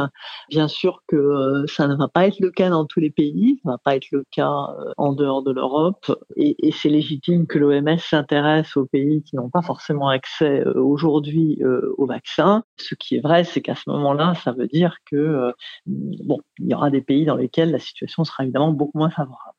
Bien 0.50 0.68
sûr 0.68 1.04
que 1.08 1.16
euh, 1.16 1.66
ça 1.68 1.88
ne 1.88 1.96
va 1.96 2.08
pas 2.08 2.28
être 2.28 2.40
le 2.40 2.52
cas 2.52 2.70
dans 2.70 2.86
tous 2.86 3.00
les 3.00 3.12
pays, 3.12 3.60
ça 3.64 3.70
ne 3.70 3.74
va 3.74 3.78
pas 3.78 3.96
être 3.96 4.08
le 4.12 4.26
cas 4.32 4.50
euh, 4.52 4.92
en 4.98 5.14
dehors 5.14 5.44
de 5.44 5.52
l'Europe 5.52 6.12
et, 6.36 6.56
c'est 6.72 6.90
légitime 6.90 7.48
que 7.48 7.60
l'OMS 7.60 8.00
s'intéresse 8.00 8.76
aux 8.78 8.86
pays 8.86 9.22
qui 9.24 9.36
n'ont 9.36 9.50
pas 9.50 9.62
forcément 9.62 10.08
accès 10.08 10.64
aujourd'hui 10.76 11.62
au 11.98 12.06
vaccin. 12.06 12.64
Ce 12.78 12.96
qui 12.96 13.18
est 13.18 13.20
vrai, 13.20 13.44
c'est 13.44 13.62
qu'à 13.62 13.76
ce 13.76 13.90
moment-là, 14.14 14.36
ça 14.36 14.52
veut 14.52 14.68
dire 14.68 14.98
que 15.06 15.54
bon, 15.86 16.40
il 16.60 16.70
y 16.70 16.74
aura 16.74 16.90
des 16.90 17.02
pays 17.02 17.26
dans 17.26 17.36
lesquels 17.36 17.72
la 17.72 17.80
situation 17.80 18.24
sera 18.24 18.44
évidemment 18.44 18.72
beaucoup 18.72 18.98
moins 18.98 19.10
favorable 19.10 19.56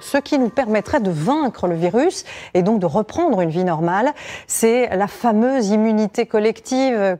ce 0.00 0.18
qui 0.18 0.38
nous 0.38 0.50
permettrait 0.50 1.00
de 1.00 1.10
vaincre 1.10 1.66
le 1.66 1.74
virus 1.74 2.24
et 2.52 2.62
donc 2.62 2.80
de 2.80 2.86
reprendre 2.86 3.40
une 3.40 3.50
vie 3.50 3.64
normale. 3.64 4.12
C'est 4.46 4.94
la 4.96 5.06
fameuse 5.06 5.70
immunité 5.70 6.26
collective. 6.26 7.18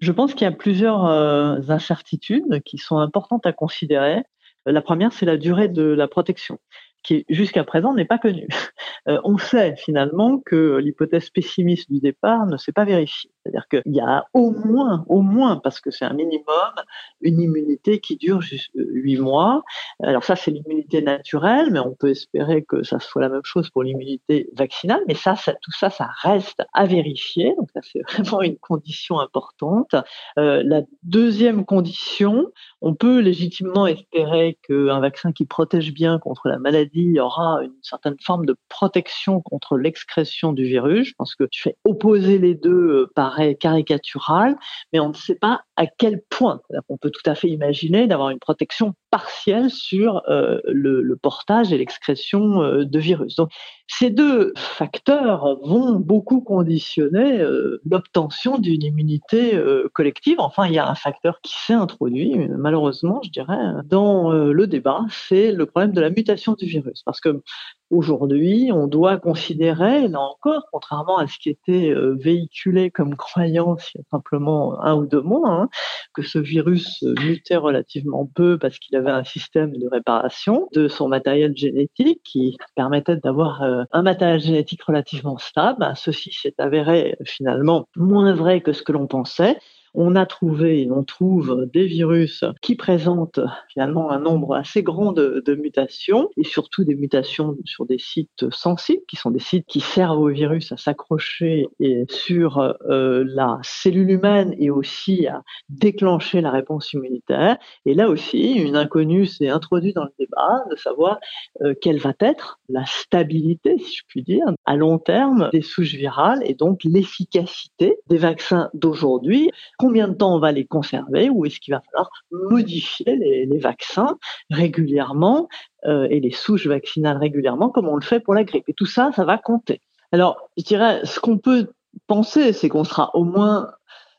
Je 0.00 0.12
pense 0.12 0.32
qu'il 0.34 0.46
y 0.46 0.48
a 0.48 0.54
plusieurs 0.54 1.06
euh, 1.06 1.56
incertitudes 1.68 2.62
qui 2.64 2.78
sont 2.78 2.98
importantes 2.98 3.46
à 3.46 3.52
considérer. 3.52 4.22
La 4.64 4.80
première, 4.82 5.12
c'est 5.12 5.26
la 5.26 5.36
durée 5.36 5.68
de 5.68 5.82
la 5.82 6.08
protection 6.08 6.58
qui 7.02 7.24
jusqu'à 7.28 7.64
présent 7.64 7.94
n'est 7.94 8.04
pas 8.04 8.18
connue. 8.18 8.48
Euh, 9.06 9.18
on 9.24 9.38
sait 9.38 9.74
finalement 9.76 10.38
que 10.38 10.76
l'hypothèse 10.76 11.30
pessimiste 11.30 11.90
du 11.90 11.98
départ 11.98 12.44
ne 12.46 12.58
s'est 12.58 12.72
pas 12.72 12.84
vérifiée. 12.84 13.30
C'est-à-dire 13.42 13.66
qu'il 13.68 13.94
y 13.94 14.00
a 14.00 14.26
au 14.34 14.50
moins, 14.50 15.04
au 15.08 15.22
moins, 15.22 15.56
parce 15.56 15.80
que 15.80 15.90
c'est 15.90 16.04
un 16.04 16.12
minimum, 16.12 16.74
une 17.22 17.40
immunité 17.40 18.00
qui 18.00 18.16
dure 18.16 18.42
juste 18.42 18.70
huit 18.74 19.18
mois. 19.18 19.62
Alors 20.02 20.24
ça, 20.24 20.36
c'est 20.36 20.50
l'immunité 20.50 21.00
naturelle, 21.00 21.70
mais 21.70 21.78
on 21.78 21.94
peut 21.94 22.10
espérer 22.10 22.64
que 22.64 22.82
ça 22.82 22.98
soit 22.98 23.22
la 23.22 23.30
même 23.30 23.44
chose 23.44 23.70
pour 23.70 23.82
l'immunité 23.82 24.50
vaccinale. 24.54 25.00
Mais 25.08 25.14
ça, 25.14 25.36
tout 25.62 25.72
ça, 25.72 25.88
ça 25.88 26.10
reste 26.22 26.62
à 26.74 26.84
vérifier. 26.84 27.54
Donc 27.56 27.70
ça, 27.72 27.80
c'est 27.82 28.02
vraiment 28.18 28.42
une 28.42 28.58
condition 28.58 29.20
importante. 29.20 29.94
Euh, 30.38 30.62
la 30.66 30.82
deuxième 31.02 31.64
condition, 31.64 32.52
on 32.82 32.94
peut 32.94 33.20
légitimement 33.20 33.86
espérer 33.86 34.58
qu'un 34.68 35.00
vaccin 35.00 35.32
qui 35.32 35.46
protège 35.46 35.94
bien 35.94 36.18
contre 36.18 36.48
la 36.48 36.58
maladie 36.58 36.87
aura 37.18 37.62
une 37.62 37.72
certaine 37.82 38.16
forme 38.20 38.46
de 38.46 38.56
protection 38.68 39.40
contre 39.40 39.76
l'excrétion 39.76 40.52
du 40.52 40.64
virus. 40.64 41.08
Je 41.08 41.14
pense 41.16 41.34
que 41.34 41.44
tu 41.50 41.62
fais 41.62 41.76
opposer 41.84 42.38
les 42.38 42.54
deux 42.54 42.70
euh, 42.70 43.12
par 43.14 43.38
caricatural, 43.60 44.56
mais 44.92 45.00
on 45.00 45.10
ne 45.10 45.14
sait 45.14 45.34
pas 45.34 45.62
à 45.76 45.86
quel 45.86 46.22
point. 46.28 46.60
On 46.88 46.96
peut 46.96 47.10
tout 47.10 47.28
à 47.28 47.34
fait 47.34 47.48
imaginer 47.48 48.06
d'avoir 48.06 48.30
une 48.30 48.38
protection 48.38 48.94
partielle 49.10 49.70
sur 49.70 50.22
euh, 50.28 50.60
le, 50.66 51.16
portage 51.16 51.72
et 51.72 51.78
l'excrétion 51.78 52.62
euh, 52.62 52.84
de 52.84 52.98
virus. 52.98 53.36
Donc, 53.36 53.50
ces 53.86 54.10
deux 54.10 54.52
facteurs 54.56 55.58
vont 55.62 55.94
beaucoup 55.94 56.40
conditionner 56.42 57.40
euh, 57.40 57.80
l'obtention 57.90 58.58
d'une 58.58 58.82
immunité 58.82 59.58
collective. 59.94 60.40
Enfin, 60.40 60.66
il 60.66 60.74
y 60.74 60.78
a 60.78 60.88
un 60.88 60.94
facteur 60.94 61.40
qui 61.42 61.54
s'est 61.58 61.74
introduit, 61.74 62.36
malheureusement, 62.56 63.20
je 63.24 63.30
dirais, 63.30 63.58
dans 63.86 64.30
le 64.30 64.66
débat, 64.66 65.06
c'est 65.10 65.52
le 65.52 65.66
problème 65.66 65.92
de 65.92 66.00
la 66.00 66.10
mutation 66.10 66.54
du 66.54 66.66
virus. 66.66 67.02
Parce 67.02 67.20
que 67.20 67.42
Aujourd'hui, 67.90 68.70
on 68.70 68.86
doit 68.86 69.16
considérer, 69.16 70.08
là 70.08 70.20
encore, 70.20 70.68
contrairement 70.70 71.16
à 71.16 71.26
ce 71.26 71.38
qui 71.38 71.48
était 71.48 71.88
euh, 71.88 72.14
véhiculé 72.18 72.90
comme 72.90 73.16
croyance 73.16 73.90
il 73.94 73.98
y 73.98 74.00
a 74.02 74.04
simplement 74.10 74.78
un 74.82 74.94
ou 74.94 75.06
deux 75.06 75.22
mois, 75.22 75.48
hein, 75.50 75.68
que 76.12 76.22
ce 76.22 76.38
virus 76.38 77.02
mutait 77.02 77.56
relativement 77.56 78.26
peu 78.26 78.58
parce 78.58 78.78
qu'il 78.78 78.96
avait 78.96 79.10
un 79.10 79.24
système 79.24 79.72
de 79.72 79.88
réparation 79.88 80.68
de 80.74 80.88
son 80.88 81.08
matériel 81.08 81.56
génétique 81.56 82.20
qui 82.24 82.58
permettait 82.74 83.16
d'avoir 83.16 83.62
euh, 83.62 83.84
un 83.92 84.02
matériel 84.02 84.40
génétique 84.40 84.82
relativement 84.82 85.38
stable. 85.38 85.90
Ceci 85.96 86.30
s'est 86.32 86.54
avéré 86.58 87.16
finalement 87.24 87.88
moins 87.96 88.34
vrai 88.34 88.60
que 88.60 88.72
ce 88.72 88.82
que 88.82 88.92
l'on 88.92 89.06
pensait. 89.06 89.56
On 90.00 90.14
a 90.14 90.26
trouvé 90.26 90.88
on 90.92 91.02
trouve 91.02 91.66
des 91.72 91.84
virus 91.86 92.44
qui 92.62 92.76
présentent 92.76 93.40
finalement 93.68 94.12
un 94.12 94.20
nombre 94.20 94.54
assez 94.54 94.84
grand 94.84 95.10
de, 95.10 95.42
mutations 95.60 96.30
et 96.36 96.44
surtout 96.44 96.84
des 96.84 96.94
mutations 96.94 97.56
sur 97.64 97.84
des 97.84 97.98
sites 97.98 98.48
sensibles 98.50 99.02
qui 99.08 99.16
sont 99.16 99.32
des 99.32 99.40
sites 99.40 99.66
qui 99.66 99.80
servent 99.80 100.20
au 100.20 100.28
virus 100.28 100.70
à 100.70 100.76
s'accrocher 100.76 101.66
sur 102.08 102.58
euh, 102.58 103.24
la 103.26 103.58
cellule 103.64 104.10
humaine 104.10 104.54
et 104.60 104.70
aussi 104.70 105.26
à 105.26 105.42
déclencher 105.68 106.42
la 106.42 106.52
réponse 106.52 106.92
immunitaire. 106.92 107.56
Et 107.84 107.94
là 107.94 108.08
aussi, 108.08 108.52
une 108.52 108.76
inconnue 108.76 109.26
s'est 109.26 109.48
introduite 109.48 109.96
dans 109.96 110.04
le 110.04 110.14
débat 110.16 110.64
de 110.70 110.76
savoir 110.76 111.18
euh, 111.62 111.74
quelle 111.80 111.98
va 111.98 112.12
être 112.20 112.60
la 112.68 112.84
stabilité, 112.86 113.78
si 113.78 113.96
je 113.96 114.02
puis 114.06 114.22
dire, 114.22 114.44
à 114.64 114.76
long 114.76 114.98
terme 114.98 115.50
des 115.52 115.62
souches 115.62 115.94
virales 115.94 116.42
et 116.44 116.54
donc 116.54 116.84
l'efficacité 116.84 117.96
des 118.08 118.18
vaccins 118.18 118.70
d'aujourd'hui 118.74 119.50
combien 119.88 120.08
de 120.08 120.12
temps 120.12 120.34
on 120.34 120.38
va 120.38 120.52
les 120.52 120.66
conserver 120.66 121.30
ou 121.30 121.46
est-ce 121.46 121.60
qu'il 121.60 121.72
va 121.72 121.80
falloir 121.80 122.10
modifier 122.30 123.16
les, 123.16 123.58
vaccins 123.58 124.18
régulièrement 124.50 125.48
euh, 125.86 126.06
et 126.10 126.20
les 126.20 126.30
souches 126.30 126.66
vaccinales 126.66 127.16
régulièrement 127.16 127.70
comme 127.70 127.88
on 127.88 127.96
le 127.96 128.02
fait 128.02 128.20
pour 128.20 128.34
la 128.34 128.44
grippe. 128.44 128.68
Et 128.68 128.74
tout 128.74 128.84
ça, 128.84 129.12
ça 129.16 129.24
va 129.24 129.38
compter. 129.38 129.80
Alors, 130.12 130.50
je 130.58 130.64
dirais, 130.64 131.00
ce 131.04 131.20
qu'on 131.20 131.38
peut 131.38 131.68
penser, 132.06 132.52
c'est 132.52 132.68
qu'on 132.68 132.84
sera 132.84 133.16
au 133.16 133.24
moins 133.24 133.70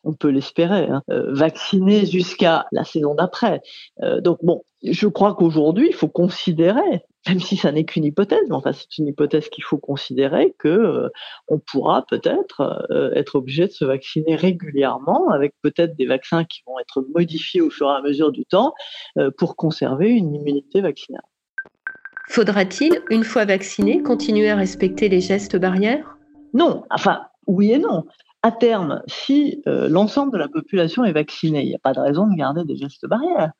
on 0.03 0.13
peut 0.13 0.29
l'espérer, 0.29 0.88
hein, 0.88 1.03
euh, 1.12 1.36
jusqu'à 2.05 2.65
la 2.71 2.84
saison 2.84 3.13
d'après. 3.13 3.62
Euh, 4.01 4.21
donc 4.21 4.39
bon, 4.41 4.63
je 4.82 5.08
crois 5.08 5.36
qu'aujourd'hui, 5.36 5.89
il 5.89 5.95
faut 5.95 6.08
considérer 6.08 7.03
même 7.27 7.39
si 7.39 7.58
ça 7.58 7.71
n'est 7.71 7.84
qu'une 7.84 8.05
hypothèse, 8.05 8.47
mais 8.47 8.55
enfin 8.55 8.71
c'est 8.71 8.97
une 8.97 9.08
hypothèse 9.08 9.49
qu'il 9.49 9.63
faut 9.63 9.77
considérer 9.77 10.55
que 10.58 10.69
euh, 10.69 11.10
on 11.47 11.60
pourra 11.60 12.05
peut-être 12.08 12.86
euh, 12.91 13.12
être 13.13 13.36
obligé 13.36 13.67
de 13.67 13.71
se 13.71 13.86
vacciner 13.86 14.36
régulièrement 14.36 15.29
avec 15.29 15.53
peut-être 15.62 15.95
des 15.95 16.05
vaccins 16.05 16.45
qui 16.45 16.62
vont 16.65 16.79
être 16.79 17.05
modifiés 17.13 17.62
au 17.62 17.69
fur 17.69 17.89
et 17.89 17.95
à 17.95 18.01
mesure 18.01 18.32
du 18.32 18.45
temps 18.45 18.73
euh, 19.17 19.32
pour 19.38 19.55
conserver 19.55 20.10
une 20.10 20.34
immunité 20.34 20.82
vaccinale. 20.82 21.23
Faudra-t-il, 22.29 23.01
une 23.10 23.23
fois 23.23 23.45
vacciné, 23.45 24.03
continuer 24.03 24.49
à 24.49 24.55
respecter 24.55 25.10
les 25.10 25.19
gestes 25.19 25.55
barrières? 25.55 26.15
Non, 26.53 26.84
enfin, 26.91 27.21
oui 27.47 27.71
et 27.71 27.79
non. 27.79 28.05
À 28.41 28.54
terme, 28.54 29.02
si 29.06 29.62
euh, 29.67 29.89
l'ensemble 29.89 30.32
de 30.32 30.38
la 30.38 30.47
population 30.47 31.04
est 31.04 31.12
vaccinée, 31.12 31.62
il 31.63 31.67
n'y 31.67 31.75
a 31.75 31.80
pas 31.80 31.91
de 31.91 31.99
raison 31.99 32.25
de 32.25 32.36
garder 32.38 32.63
des 32.63 32.78
gestes 32.78 33.06
barrières. 33.06 33.52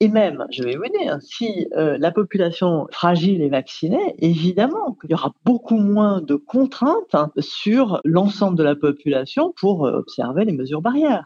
Et 0.00 0.08
même, 0.08 0.44
je 0.50 0.62
vais 0.62 0.76
vous 0.76 0.90
dire, 1.00 1.16
si 1.22 1.68
euh, 1.74 1.96
la 1.98 2.12
population 2.12 2.86
fragile 2.90 3.40
est 3.40 3.48
vaccinée, 3.48 4.14
évidemment 4.18 4.92
qu'il 5.00 5.10
y 5.10 5.14
aura 5.14 5.32
beaucoup 5.46 5.78
moins 5.78 6.20
de 6.20 6.34
contraintes 6.34 7.16
sur 7.38 8.02
l'ensemble 8.04 8.58
de 8.58 8.62
la 8.62 8.76
population 8.76 9.54
pour 9.56 9.86
euh, 9.86 10.00
observer 10.00 10.44
les 10.44 10.52
mesures 10.52 10.82
barrières. 10.82 11.24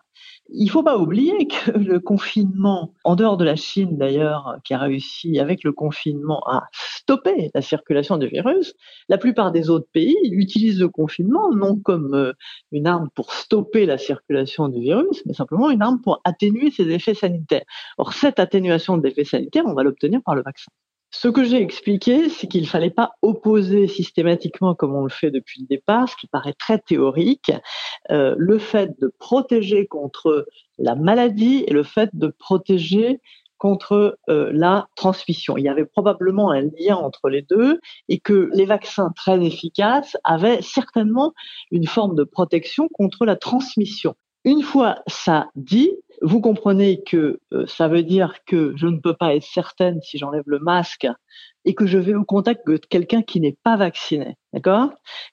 Il 0.52 0.66
ne 0.66 0.70
faut 0.70 0.83
pas 0.83 0.98
oublier 0.98 1.46
que 1.46 1.70
le 1.78 2.00
confinement, 2.00 2.94
en 3.04 3.16
dehors 3.16 3.37
de 3.37 3.44
la 3.44 3.56
Chine 3.56 3.96
d'ailleurs, 3.98 4.56
qui 4.64 4.74
a 4.74 4.78
réussi 4.78 5.38
avec 5.38 5.64
le 5.64 5.72
confinement 5.72 6.42
à 6.46 6.68
stopper 6.72 7.50
la 7.54 7.62
circulation 7.62 8.16
du 8.16 8.26
virus, 8.26 8.74
la 9.09 9.18
plupart 9.18 9.52
des 9.52 9.70
autres 9.70 9.88
pays 9.92 10.16
utilisent 10.30 10.80
le 10.80 10.88
confinement 10.88 11.52
non 11.52 11.76
comme 11.76 12.14
euh, 12.14 12.33
une 12.72 12.87
arme 12.87 13.09
pour 13.14 13.33
stopper 13.33 13.87
la 13.87 13.98
circulation 13.98 14.68
du 14.68 14.80
virus, 14.80 15.22
mais 15.26 15.35
simplement 15.35 15.70
une 15.70 15.83
arme 15.83 16.00
pour 16.00 16.20
atténuer 16.24 16.70
ses 16.70 16.88
effets 16.90 17.14
sanitaires. 17.14 17.64
Or, 17.98 18.12
cette 18.12 18.40
atténuation 18.40 18.98
des 18.98 19.11
effets 19.11 19.24
sanitaires, 19.24 19.64
on 19.66 19.74
va 19.74 19.83
l'obtenir 19.83 20.20
par 20.24 20.35
le 20.35 20.42
vaccin. 20.42 20.70
Ce 21.12 21.27
que 21.27 21.42
j'ai 21.42 21.61
expliqué, 21.61 22.29
c'est 22.29 22.46
qu'il 22.46 22.62
ne 22.62 22.66
fallait 22.66 22.90
pas 22.90 23.12
opposer 23.20 23.88
systématiquement, 23.88 24.77
comme 24.77 24.94
on 24.94 25.03
le 25.03 25.11
fait 25.11 25.33
depuis 25.33 25.61
le 25.61 25.66
départ, 25.66 26.09
ce 26.09 26.14
qui 26.16 26.29
paraît 26.29 26.55
très 26.55 26.79
théorique, 26.79 27.51
euh, 28.11 28.35
le 28.38 28.59
fait 28.59 28.99
de 29.01 29.12
protéger 29.18 29.87
contre 29.88 30.46
la 30.79 30.94
maladie 30.94 31.64
et 31.66 31.73
le 31.73 31.83
fait 31.83 32.11
de 32.12 32.29
protéger 32.29 33.20
contre 33.59 34.18
euh, 34.31 34.51
la 34.55 34.88
transmission. 34.94 35.57
Il 35.59 35.64
y 35.64 35.68
avait 35.68 35.85
probablement 35.85 36.51
un 36.53 36.62
lien 36.62 36.96
entre 36.96 37.29
les 37.29 37.42
deux 37.42 37.81
et 38.09 38.18
que 38.20 38.49
les 38.55 38.64
vaccins 38.64 39.12
très 39.14 39.44
efficaces 39.44 40.16
avaient 40.25 40.62
certainement 40.62 41.35
une 41.73 41.87
forme 41.87 42.14
de 42.14 42.25
protection 42.25 42.88
contre 42.88 43.27
la 43.27 43.37
transmission. 43.37 44.14
Une 44.44 44.62
fois 44.62 45.03
ça 45.07 45.49
dit, 45.57 45.90
vous 46.22 46.40
comprenez 46.40 47.02
que 47.02 47.40
euh, 47.52 47.66
ça 47.66 47.88
veut 47.88 48.02
dire 48.02 48.35
que 48.46 48.74
je 48.76 48.87
ne 48.87 48.98
peux 48.98 49.14
pas 49.14 49.35
être 49.35 49.44
certaine 49.44 50.00
si 50.02 50.18
j'enlève 50.18 50.44
le 50.46 50.59
masque 50.59 51.06
et 51.64 51.74
que 51.74 51.87
je 51.87 51.98
vais 51.98 52.14
au 52.14 52.24
contact 52.24 52.66
de 52.66 52.76
quelqu'un 52.76 53.22
qui 53.22 53.40
n'est 53.40 53.56
pas 53.62 53.76
vacciné, 53.76 54.37
d'accord? 54.52 54.90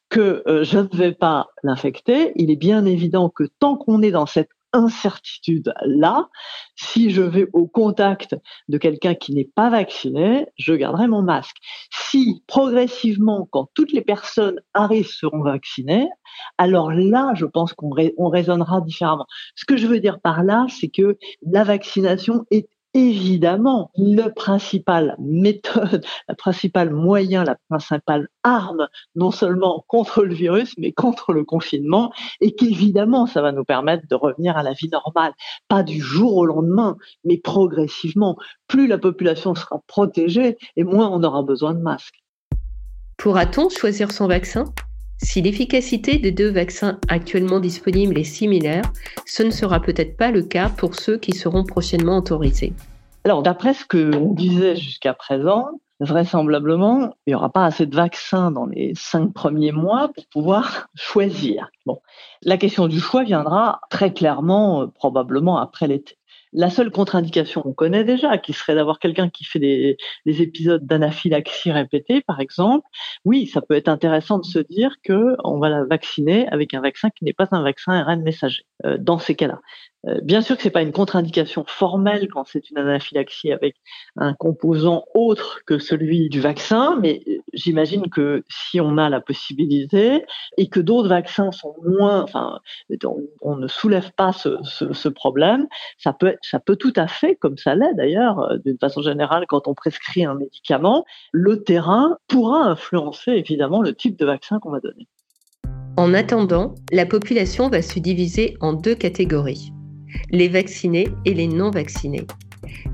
Que 0.10 0.44
euh, 0.48 0.64
je 0.64 0.80
ne 0.80 0.96
vais 0.96 1.14
pas 1.14 1.48
l'infecter. 1.64 2.32
Il 2.36 2.52
est 2.52 2.58
bien 2.58 2.86
évident 2.86 3.30
que 3.30 3.46
tant 3.60 3.78
qu'on 3.78 4.02
est 4.02 4.12
dans 4.12 4.26
cette 4.26 4.50
incertitude-là, 4.78 6.30
si 6.76 7.10
je 7.10 7.22
vais 7.22 7.48
au 7.54 7.68
contact 7.68 8.36
de 8.70 8.78
quelqu'un 8.78 9.16
qui 9.16 9.34
n'est 9.34 9.50
pas 9.56 9.70
vacciné, 9.70 10.48
je 10.58 10.74
garderai 10.74 11.08
mon 11.08 11.22
masque. 11.22 11.58
Si 11.92 12.44
progressivement, 12.48 13.48
quand 13.52 13.70
toutes 13.74 13.92
les 13.92 14.02
personnes 14.02 14.62
arrivent 14.74 15.10
seront 15.10 15.42
vaccinées, 15.42 16.08
alors 16.58 16.92
là, 16.92 17.34
je 17.36 17.46
pense 17.46 17.74
qu'on 17.74 18.30
raisonnera 18.30 18.82
différemment. 18.82 19.28
Ce 19.56 19.66
que 19.66 19.78
je 19.78 19.88
veux 19.88 20.00
dire 20.00 20.20
par 20.20 20.44
là, 20.44 20.66
c'est 20.70 20.90
que 20.90 21.18
la 21.42 21.64
vaccination 21.64 22.46
est 22.52 22.70
évidemment 22.98 23.92
le 23.96 24.30
principal 24.30 25.16
méthode, 25.20 26.04
la 26.28 26.36
principale 26.36 26.90
moyen, 26.92 27.44
la 27.44 27.58
principale 27.70 28.28
arme, 28.44 28.88
non 29.16 29.32
seulement 29.32 29.86
contre 29.88 30.24
le 30.24 30.34
virus, 30.34 30.74
mais 30.78 30.92
contre 30.92 31.34
le 31.34 31.44
confinement, 31.44 32.12
et 32.42 32.56
qu'évidemment, 32.56 33.28
ça 33.28 33.42
va 33.42 33.52
nous 33.52 33.64
permettre 33.64 34.08
de 34.10 34.16
revenir 34.16 34.58
à 34.58 34.64
la 34.64 34.74
vie 34.74 34.90
normale, 34.90 35.34
pas 35.68 35.84
du 35.84 36.02
jour 36.02 36.36
au 36.36 36.46
lendemain, 36.46 36.98
mais 37.24 37.38
progressivement. 37.38 38.38
Plus 38.68 38.88
la 38.88 38.98
population 38.98 39.54
sera 39.54 39.82
protégée, 39.88 40.58
et 40.76 40.84
moins 40.84 41.10
on 41.10 41.24
aura 41.24 41.44
besoin 41.44 41.74
de 41.74 41.80
masques. 41.80 42.24
Pourra-t-on 43.18 43.70
choisir 43.70 44.12
son 44.12 44.28
vaccin? 44.28 44.66
Si 45.18 45.42
l'efficacité 45.42 46.18
des 46.20 46.32
deux 46.32 46.50
vaccins 46.50 47.00
actuellement 47.08 47.60
disponibles 47.60 48.18
est 48.20 48.24
similaire, 48.24 48.84
ce 49.26 49.44
ne 49.44 49.50
sera 49.50 49.80
peut-être 49.80 50.16
pas 50.16 50.32
le 50.32 50.44
cas 50.44 50.70
pour 50.70 50.96
ceux 50.96 51.18
qui 51.18 51.32
seront 51.32 51.64
prochainement 51.64 52.18
autorisés. 52.18 52.74
Alors, 53.24 53.44
d'après 53.44 53.74
ce 53.74 53.84
que 53.84 54.16
on 54.16 54.34
disait 54.34 54.76
jusqu'à 54.76 55.14
présent, 55.14 55.70
vraisemblablement, 56.00 57.16
il 57.26 57.32
n'y 57.32 57.36
aura 57.36 57.52
pas 57.52 57.66
assez 57.66 57.86
de 57.86 57.96
vaccins 57.96 58.52
dans 58.52 58.68
les 58.68 58.94
cinq 58.96 59.34
premiers 59.34 59.72
mois 59.72 60.10
pour 60.14 60.26
pouvoir 60.28 60.88
choisir. 60.96 61.70
Bon, 61.86 62.00
la 62.44 62.58
question 62.58 62.88
du 62.88 63.00
choix 63.00 63.24
viendra 63.24 63.82
très 63.90 64.14
clairement, 64.14 64.84
euh, 64.84 64.88
probablement 64.88 65.58
après 65.58 65.88
l'été. 65.88 66.18
La 66.54 66.70
seule 66.70 66.92
contre-indication 66.92 67.62
qu'on 67.62 67.74
connaît 67.74 68.04
déjà, 68.04 68.38
qui 68.38 68.54
serait 68.54 68.76
d'avoir 68.76 69.00
quelqu'un 69.00 69.30
qui 69.30 69.44
fait 69.44 69.60
des, 69.60 69.98
épisodes 70.26 70.86
d'anaphylaxie 70.86 71.72
répétés, 71.72 72.22
par 72.22 72.40
exemple, 72.40 72.88
oui, 73.26 73.48
ça 73.48 73.62
peut 73.62 73.76
être 73.76 73.90
intéressant 73.90 74.40
de 74.40 74.46
se 74.46 74.60
dire 74.60 74.96
que 75.04 75.36
on 75.44 75.60
va 75.60 75.70
la 75.70 75.84
vacciner 75.86 76.48
avec 76.50 76.74
un 76.74 76.82
vaccin 76.82 77.10
qui 77.10 77.26
n'est 77.26 77.34
pas 77.34 77.48
un 77.52 77.64
vaccin 77.64 77.94
ARN 77.94 78.22
messager. 78.24 78.64
Euh, 78.86 78.98
dans 79.00 79.20
ces 79.20 79.36
cas-là, 79.36 79.60
bien 80.22 80.42
sûr 80.42 80.56
que 80.56 80.64
c'est 80.64 80.70
pas 80.70 80.82
une 80.82 80.92
contre-indication 80.92 81.66
formelle 81.68 82.28
quand 82.30 82.46
c'est 82.46 82.70
une 82.70 82.78
anaphylaxie 82.78 83.52
avec 83.52 83.76
un 84.16 84.34
composant 84.34 85.06
autre 85.14 85.62
que 85.66 85.80
celui 85.80 86.30
du 86.30 86.40
vaccin, 86.40 86.98
mais 87.02 87.22
euh, 87.28 87.38
j'imagine 87.54 88.10
que 88.10 88.44
si 88.50 88.80
on 88.80 88.98
a 88.98 89.10
la 89.10 89.22
possibilité 89.22 90.26
et 90.58 90.70
que 90.70 90.80
d'autres 90.80 91.10
vaccins 91.10 91.52
sont 91.52 91.76
moins, 91.84 92.24
enfin, 92.24 92.60
on, 93.42 93.56
ne 93.58 93.68
soulève 93.68 94.12
pas 94.16 94.34
ce, 94.34 94.58
ce, 94.64 95.10
problème, 95.10 95.68
ça 95.98 96.14
peut, 96.14 96.36
ça 96.42 96.60
peut 96.60 96.76
tout 96.76 96.94
à 96.96 97.08
fait, 97.08 97.36
comme 97.36 97.58
ça 97.58 97.76
l'est 97.76 97.94
d'ailleurs, 97.96 98.40
euh, 98.40 98.58
d'une 98.58 98.78
façon 98.78 99.02
générale, 99.02 99.46
quand 99.48 99.68
on 99.68 99.74
prescrit 99.74 100.26
un 100.26 100.36
médicament, 100.36 101.06
le 101.32 101.64
terrain 101.64 102.18
pourra 102.28 102.64
influencer 102.64 103.32
évidemment 103.32 103.82
le 103.82 103.94
type 103.94 104.18
de 104.18 104.26
vaccin 104.26 104.60
qu'on 104.60 104.72
va 104.72 104.80
donner. 104.80 105.08
En 105.98 106.14
attendant, 106.14 106.76
la 106.92 107.08
population 107.08 107.70
va 107.70 107.82
se 107.82 108.00
diviser 108.00 108.56
en 108.62 108.74
deux 108.74 108.94
catégories 108.94 109.72
les 110.32 110.48
vaccinés 110.48 111.08
et 111.26 111.34
les 111.34 111.48
non 111.48 111.72
vaccinés. 111.72 112.26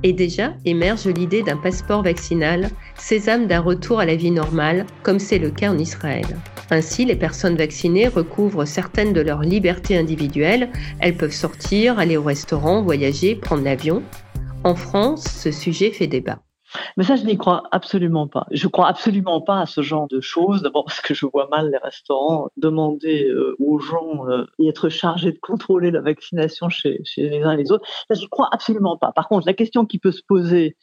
Et 0.03 0.13
déjà 0.13 0.53
émerge 0.65 1.07
l'idée 1.07 1.43
d'un 1.43 1.57
passeport 1.57 2.03
vaccinal, 2.03 2.69
sésame 2.97 3.47
d'un 3.47 3.61
retour 3.61 3.99
à 3.99 4.05
la 4.05 4.15
vie 4.15 4.31
normale, 4.31 4.85
comme 5.01 5.19
c'est 5.19 5.39
le 5.39 5.49
cas 5.49 5.71
en 5.71 5.77
Israël. 5.77 6.25
Ainsi, 6.69 7.05
les 7.05 7.15
personnes 7.15 7.55
vaccinées 7.55 8.07
recouvrent 8.07 8.65
certaines 8.65 9.13
de 9.13 9.21
leurs 9.21 9.41
libertés 9.41 9.97
individuelles. 9.97 10.69
Elles 10.99 11.15
peuvent 11.15 11.31
sortir, 11.31 11.99
aller 11.99 12.17
au 12.17 12.23
restaurant, 12.23 12.81
voyager, 12.81 13.35
prendre 13.35 13.63
l'avion. 13.63 14.03
En 14.63 14.75
France, 14.75 15.23
ce 15.23 15.51
sujet 15.51 15.91
fait 15.91 16.07
débat. 16.07 16.39
Mais 16.97 17.03
ça, 17.03 17.15
je 17.15 17.25
n'y 17.25 17.37
crois 17.37 17.63
absolument 17.71 18.27
pas. 18.27 18.45
Je 18.51 18.67
crois 18.67 18.87
absolument 18.87 19.41
pas 19.41 19.61
à 19.61 19.65
ce 19.65 19.81
genre 19.81 20.07
de 20.07 20.21
choses. 20.21 20.61
D'abord 20.61 20.85
parce 20.85 21.01
que 21.01 21.13
je 21.13 21.25
vois 21.25 21.47
mal 21.49 21.71
les 21.71 21.77
restaurants 21.77 22.49
demander 22.57 23.27
euh, 23.29 23.55
aux 23.59 23.79
gens 23.79 24.27
euh, 24.27 24.45
et 24.59 24.67
être 24.67 24.89
chargés 24.89 25.31
de 25.31 25.39
contrôler 25.39 25.91
la 25.91 26.01
vaccination 26.01 26.69
chez, 26.69 27.01
les 27.17 27.43
uns 27.43 27.51
et 27.51 27.57
les 27.57 27.71
autres. 27.71 27.85
Ça, 28.09 28.19
je 28.19 28.27
crois 28.27 28.49
absolument 28.51 28.97
pas. 28.97 29.11
Par 29.11 29.27
contre, 29.27 29.45
la 29.45 29.53
question 29.53 29.85
qui 29.85 29.99
peut 29.99 30.11
se 30.11 30.23
poser, 30.27 30.77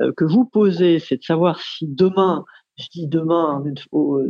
euh, 0.00 0.12
que 0.16 0.24
vous 0.24 0.44
posez, 0.44 0.98
c'est 0.98 1.16
de 1.16 1.24
savoir 1.24 1.60
si 1.60 1.86
demain 1.86 2.44
je 2.78 2.88
dis 2.92 3.06
demain 3.06 3.64
au, 3.90 4.20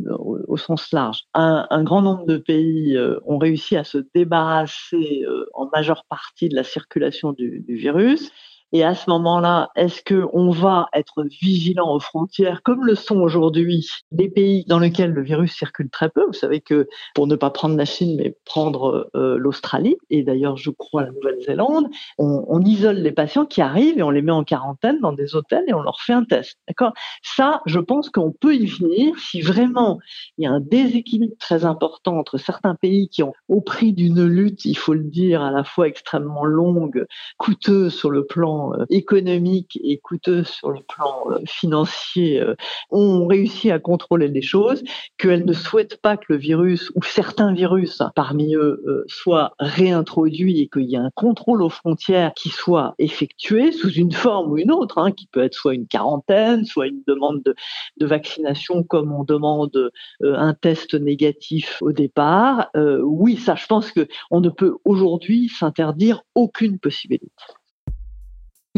au, 0.46 0.56
sens 0.56 0.92
large, 0.92 1.22
un, 1.34 1.82
grand 1.82 2.00
nombre 2.00 2.26
de 2.26 2.36
pays 2.36 2.96
ont 3.24 3.38
réussi 3.38 3.76
à 3.76 3.82
se 3.82 3.98
débarrasser 4.14 5.24
en 5.52 5.68
majeure 5.74 6.04
partie 6.08 6.48
de 6.48 6.54
la 6.54 6.62
circulation 6.62 7.32
du 7.32 7.64
virus. 7.66 8.30
Et 8.72 8.82
à 8.82 8.94
ce 8.94 9.08
moment-là, 9.10 9.70
est-ce 9.76 10.02
qu'on 10.02 10.50
va 10.50 10.88
être 10.92 11.24
vigilant 11.40 11.94
aux 11.94 12.00
frontières 12.00 12.62
comme 12.62 12.84
le 12.84 12.94
sont 12.94 13.20
aujourd'hui 13.20 13.88
des 14.10 14.28
pays 14.28 14.64
dans 14.66 14.78
lesquels 14.78 15.12
le 15.12 15.22
virus 15.22 15.52
circule 15.52 15.88
très 15.88 16.08
peu? 16.08 16.26
Vous 16.26 16.32
savez 16.32 16.60
que 16.60 16.88
pour 17.14 17.26
ne 17.26 17.36
pas 17.36 17.50
prendre 17.50 17.76
la 17.76 17.84
Chine, 17.84 18.16
mais 18.16 18.36
prendre 18.44 19.08
euh, 19.14 19.36
l'Australie 19.38 19.96
et 20.10 20.22
d'ailleurs, 20.22 20.56
je 20.56 20.70
crois, 20.70 21.02
la 21.02 21.12
Nouvelle-Zélande, 21.12 21.88
on, 22.18 22.44
on, 22.48 22.60
isole 22.62 22.96
les 22.96 23.12
patients 23.12 23.46
qui 23.46 23.60
arrivent 23.60 23.98
et 23.98 24.02
on 24.02 24.10
les 24.10 24.22
met 24.22 24.32
en 24.32 24.42
quarantaine 24.42 24.98
dans 25.00 25.12
des 25.12 25.36
hôtels 25.36 25.64
et 25.68 25.74
on 25.74 25.82
leur 25.82 26.00
fait 26.00 26.12
un 26.12 26.24
test. 26.24 26.58
D'accord? 26.68 26.92
Ça, 27.22 27.62
je 27.66 27.78
pense 27.78 28.10
qu'on 28.10 28.32
peut 28.32 28.54
y 28.54 28.66
venir 28.66 29.16
si 29.18 29.40
vraiment 29.40 29.98
il 30.38 30.44
y 30.44 30.46
a 30.46 30.50
un 30.50 30.60
déséquilibre 30.60 31.34
très 31.38 31.64
important 31.64 32.18
entre 32.18 32.38
certains 32.38 32.74
pays 32.74 33.08
qui 33.08 33.22
ont, 33.22 33.32
au 33.48 33.60
prix 33.60 33.92
d'une 33.92 34.24
lutte, 34.24 34.64
il 34.64 34.76
faut 34.76 34.94
le 34.94 35.04
dire, 35.04 35.42
à 35.42 35.50
la 35.50 35.62
fois 35.62 35.86
extrêmement 35.86 36.44
longue, 36.44 37.06
coûteuse 37.38 37.94
sur 37.94 38.10
le 38.10 38.26
plan 38.26 38.55
euh, 38.56 38.84
économique 38.90 39.78
et 39.82 39.98
coûteux 39.98 40.44
sur 40.44 40.70
le 40.70 40.80
plan 40.80 41.24
euh, 41.30 41.38
financier 41.46 42.40
euh, 42.40 42.54
ont 42.90 43.26
réussi 43.26 43.70
à 43.70 43.78
contrôler 43.78 44.28
les 44.28 44.42
choses, 44.42 44.82
qu'elles 45.18 45.44
ne 45.44 45.52
souhaitent 45.52 46.00
pas 46.00 46.16
que 46.16 46.26
le 46.28 46.36
virus 46.36 46.90
ou 46.94 47.02
certains 47.02 47.52
virus 47.52 48.02
parmi 48.14 48.54
eux 48.54 49.04
soient 49.08 49.54
réintroduits 49.58 50.60
et 50.60 50.68
qu'il 50.68 50.84
y 50.84 50.94
ait 50.94 50.98
un 50.98 51.10
contrôle 51.14 51.62
aux 51.62 51.68
frontières 51.68 52.32
qui 52.34 52.48
soit 52.48 52.94
effectué 52.98 53.72
sous 53.72 53.90
une 53.90 54.12
forme 54.12 54.52
ou 54.52 54.58
une 54.58 54.70
autre, 54.70 54.98
hein, 54.98 55.12
qui 55.12 55.26
peut 55.26 55.42
être 55.42 55.54
soit 55.54 55.74
une 55.74 55.86
quarantaine, 55.86 56.64
soit 56.64 56.86
une 56.86 57.02
demande 57.06 57.42
de, 57.44 58.06
vaccination 58.06 58.82
comme 58.84 59.12
on 59.12 59.24
demande 59.24 59.90
un 60.22 60.54
test 60.54 60.94
négatif 60.94 61.78
au 61.82 61.92
départ. 61.92 62.70
oui, 62.74 63.36
ça, 63.36 63.54
je 63.54 63.66
pense 63.66 63.90
que 63.92 64.06
on 64.30 64.40
ne 64.40 64.50
peut 64.50 64.76
aujourd'hui 64.84 65.48
s'interdire 65.48 66.22
aucune 66.34 66.78
possibilité. 66.78 67.30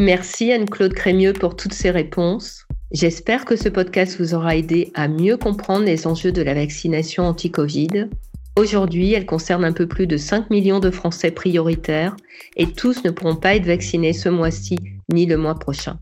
Merci 0.01 0.53
Anne-Claude 0.53 0.93
Crémieux 0.93 1.33
pour 1.33 1.57
toutes 1.57 1.75
ces 1.75 1.91
réponses. 1.91 2.69
J'espère 2.93 3.45
que 3.45 3.57
ce 3.57 3.69
podcast 3.69 4.21
vous 4.21 4.33
aura 4.33 4.55
aidé 4.55 4.93
à 4.95 5.09
mieux 5.09 5.37
comprendre 5.37 5.87
les 5.87 6.07
enjeux 6.07 6.31
de 6.31 6.41
la 6.41 6.55
vaccination 6.55 7.25
anti-Covid. 7.25 8.09
Aujourd'hui, 8.57 9.15
elle 9.15 9.27
concerne 9.27 9.65
un 9.65 9.73
peu 9.73 9.89
plus 9.89 10.07
de 10.07 10.17
5 10.17 10.51
millions 10.51 10.79
de 10.79 10.93
Français 10.93 11.33
prioritaires 11.33 12.15
et 12.57 12.69
tous 12.69 13.03
ne 13.03 13.11
pourront 13.11 13.35
pas 13.35 13.57
être 13.57 13.67
vaccinés 13.67 14.13
ce 14.13 14.29
mois-ci 14.29 14.77
ni 15.13 15.27
le 15.27 15.37
mois 15.37 15.57
prochain. 15.57 15.99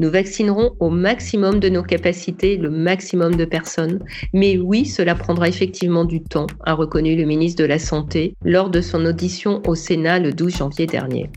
Nous 0.00 0.10
vaccinerons 0.10 0.72
au 0.80 0.90
maximum 0.90 1.60
de 1.60 1.68
nos 1.68 1.84
capacités 1.84 2.56
le 2.56 2.68
maximum 2.68 3.36
de 3.36 3.44
personnes. 3.44 4.00
Mais 4.32 4.58
oui, 4.58 4.86
cela 4.86 5.14
prendra 5.14 5.48
effectivement 5.48 6.04
du 6.04 6.20
temps, 6.20 6.48
a 6.64 6.72
reconnu 6.72 7.14
le 7.14 7.24
ministre 7.24 7.62
de 7.62 7.68
la 7.68 7.78
Santé 7.78 8.34
lors 8.44 8.70
de 8.70 8.80
son 8.80 9.04
audition 9.04 9.62
au 9.68 9.76
Sénat 9.76 10.18
le 10.18 10.32
12 10.32 10.56
janvier 10.56 10.86
dernier. 10.86 11.30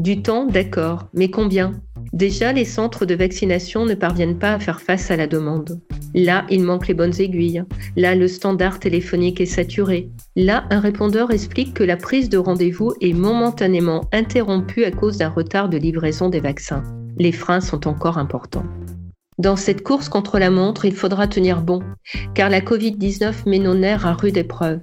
Du 0.00 0.22
temps, 0.22 0.46
d'accord, 0.46 1.06
mais 1.14 1.30
combien? 1.30 1.72
Déjà, 2.12 2.52
les 2.52 2.64
centres 2.64 3.06
de 3.06 3.14
vaccination 3.14 3.84
ne 3.84 3.94
parviennent 3.94 4.38
pas 4.38 4.54
à 4.54 4.58
faire 4.58 4.80
face 4.80 5.10
à 5.12 5.16
la 5.16 5.28
demande. 5.28 5.80
Là, 6.14 6.44
il 6.50 6.64
manque 6.64 6.88
les 6.88 6.94
bonnes 6.94 7.20
aiguilles. 7.20 7.62
Là, 7.96 8.16
le 8.16 8.26
standard 8.26 8.80
téléphonique 8.80 9.40
est 9.40 9.46
saturé. 9.46 10.10
Là, 10.34 10.64
un 10.70 10.80
répondeur 10.80 11.30
explique 11.30 11.74
que 11.74 11.84
la 11.84 11.96
prise 11.96 12.28
de 12.28 12.38
rendez-vous 12.38 12.94
est 13.00 13.12
momentanément 13.12 14.08
interrompue 14.12 14.84
à 14.84 14.90
cause 14.90 15.18
d'un 15.18 15.28
retard 15.28 15.68
de 15.68 15.76
livraison 15.76 16.28
des 16.28 16.40
vaccins 16.40 16.82
les 17.20 17.32
freins 17.32 17.60
sont 17.60 17.86
encore 17.86 18.16
importants. 18.16 18.64
Dans 19.40 19.56
cette 19.56 19.82
course 19.82 20.10
contre 20.10 20.38
la 20.38 20.50
montre, 20.50 20.84
il 20.84 20.92
faudra 20.92 21.26
tenir 21.26 21.62
bon, 21.62 21.80
car 22.34 22.50
la 22.50 22.60
Covid-19 22.60 23.48
met 23.48 23.58
nos 23.58 23.74
nerfs 23.74 24.04
à 24.06 24.12
rude 24.12 24.36
épreuve. 24.36 24.82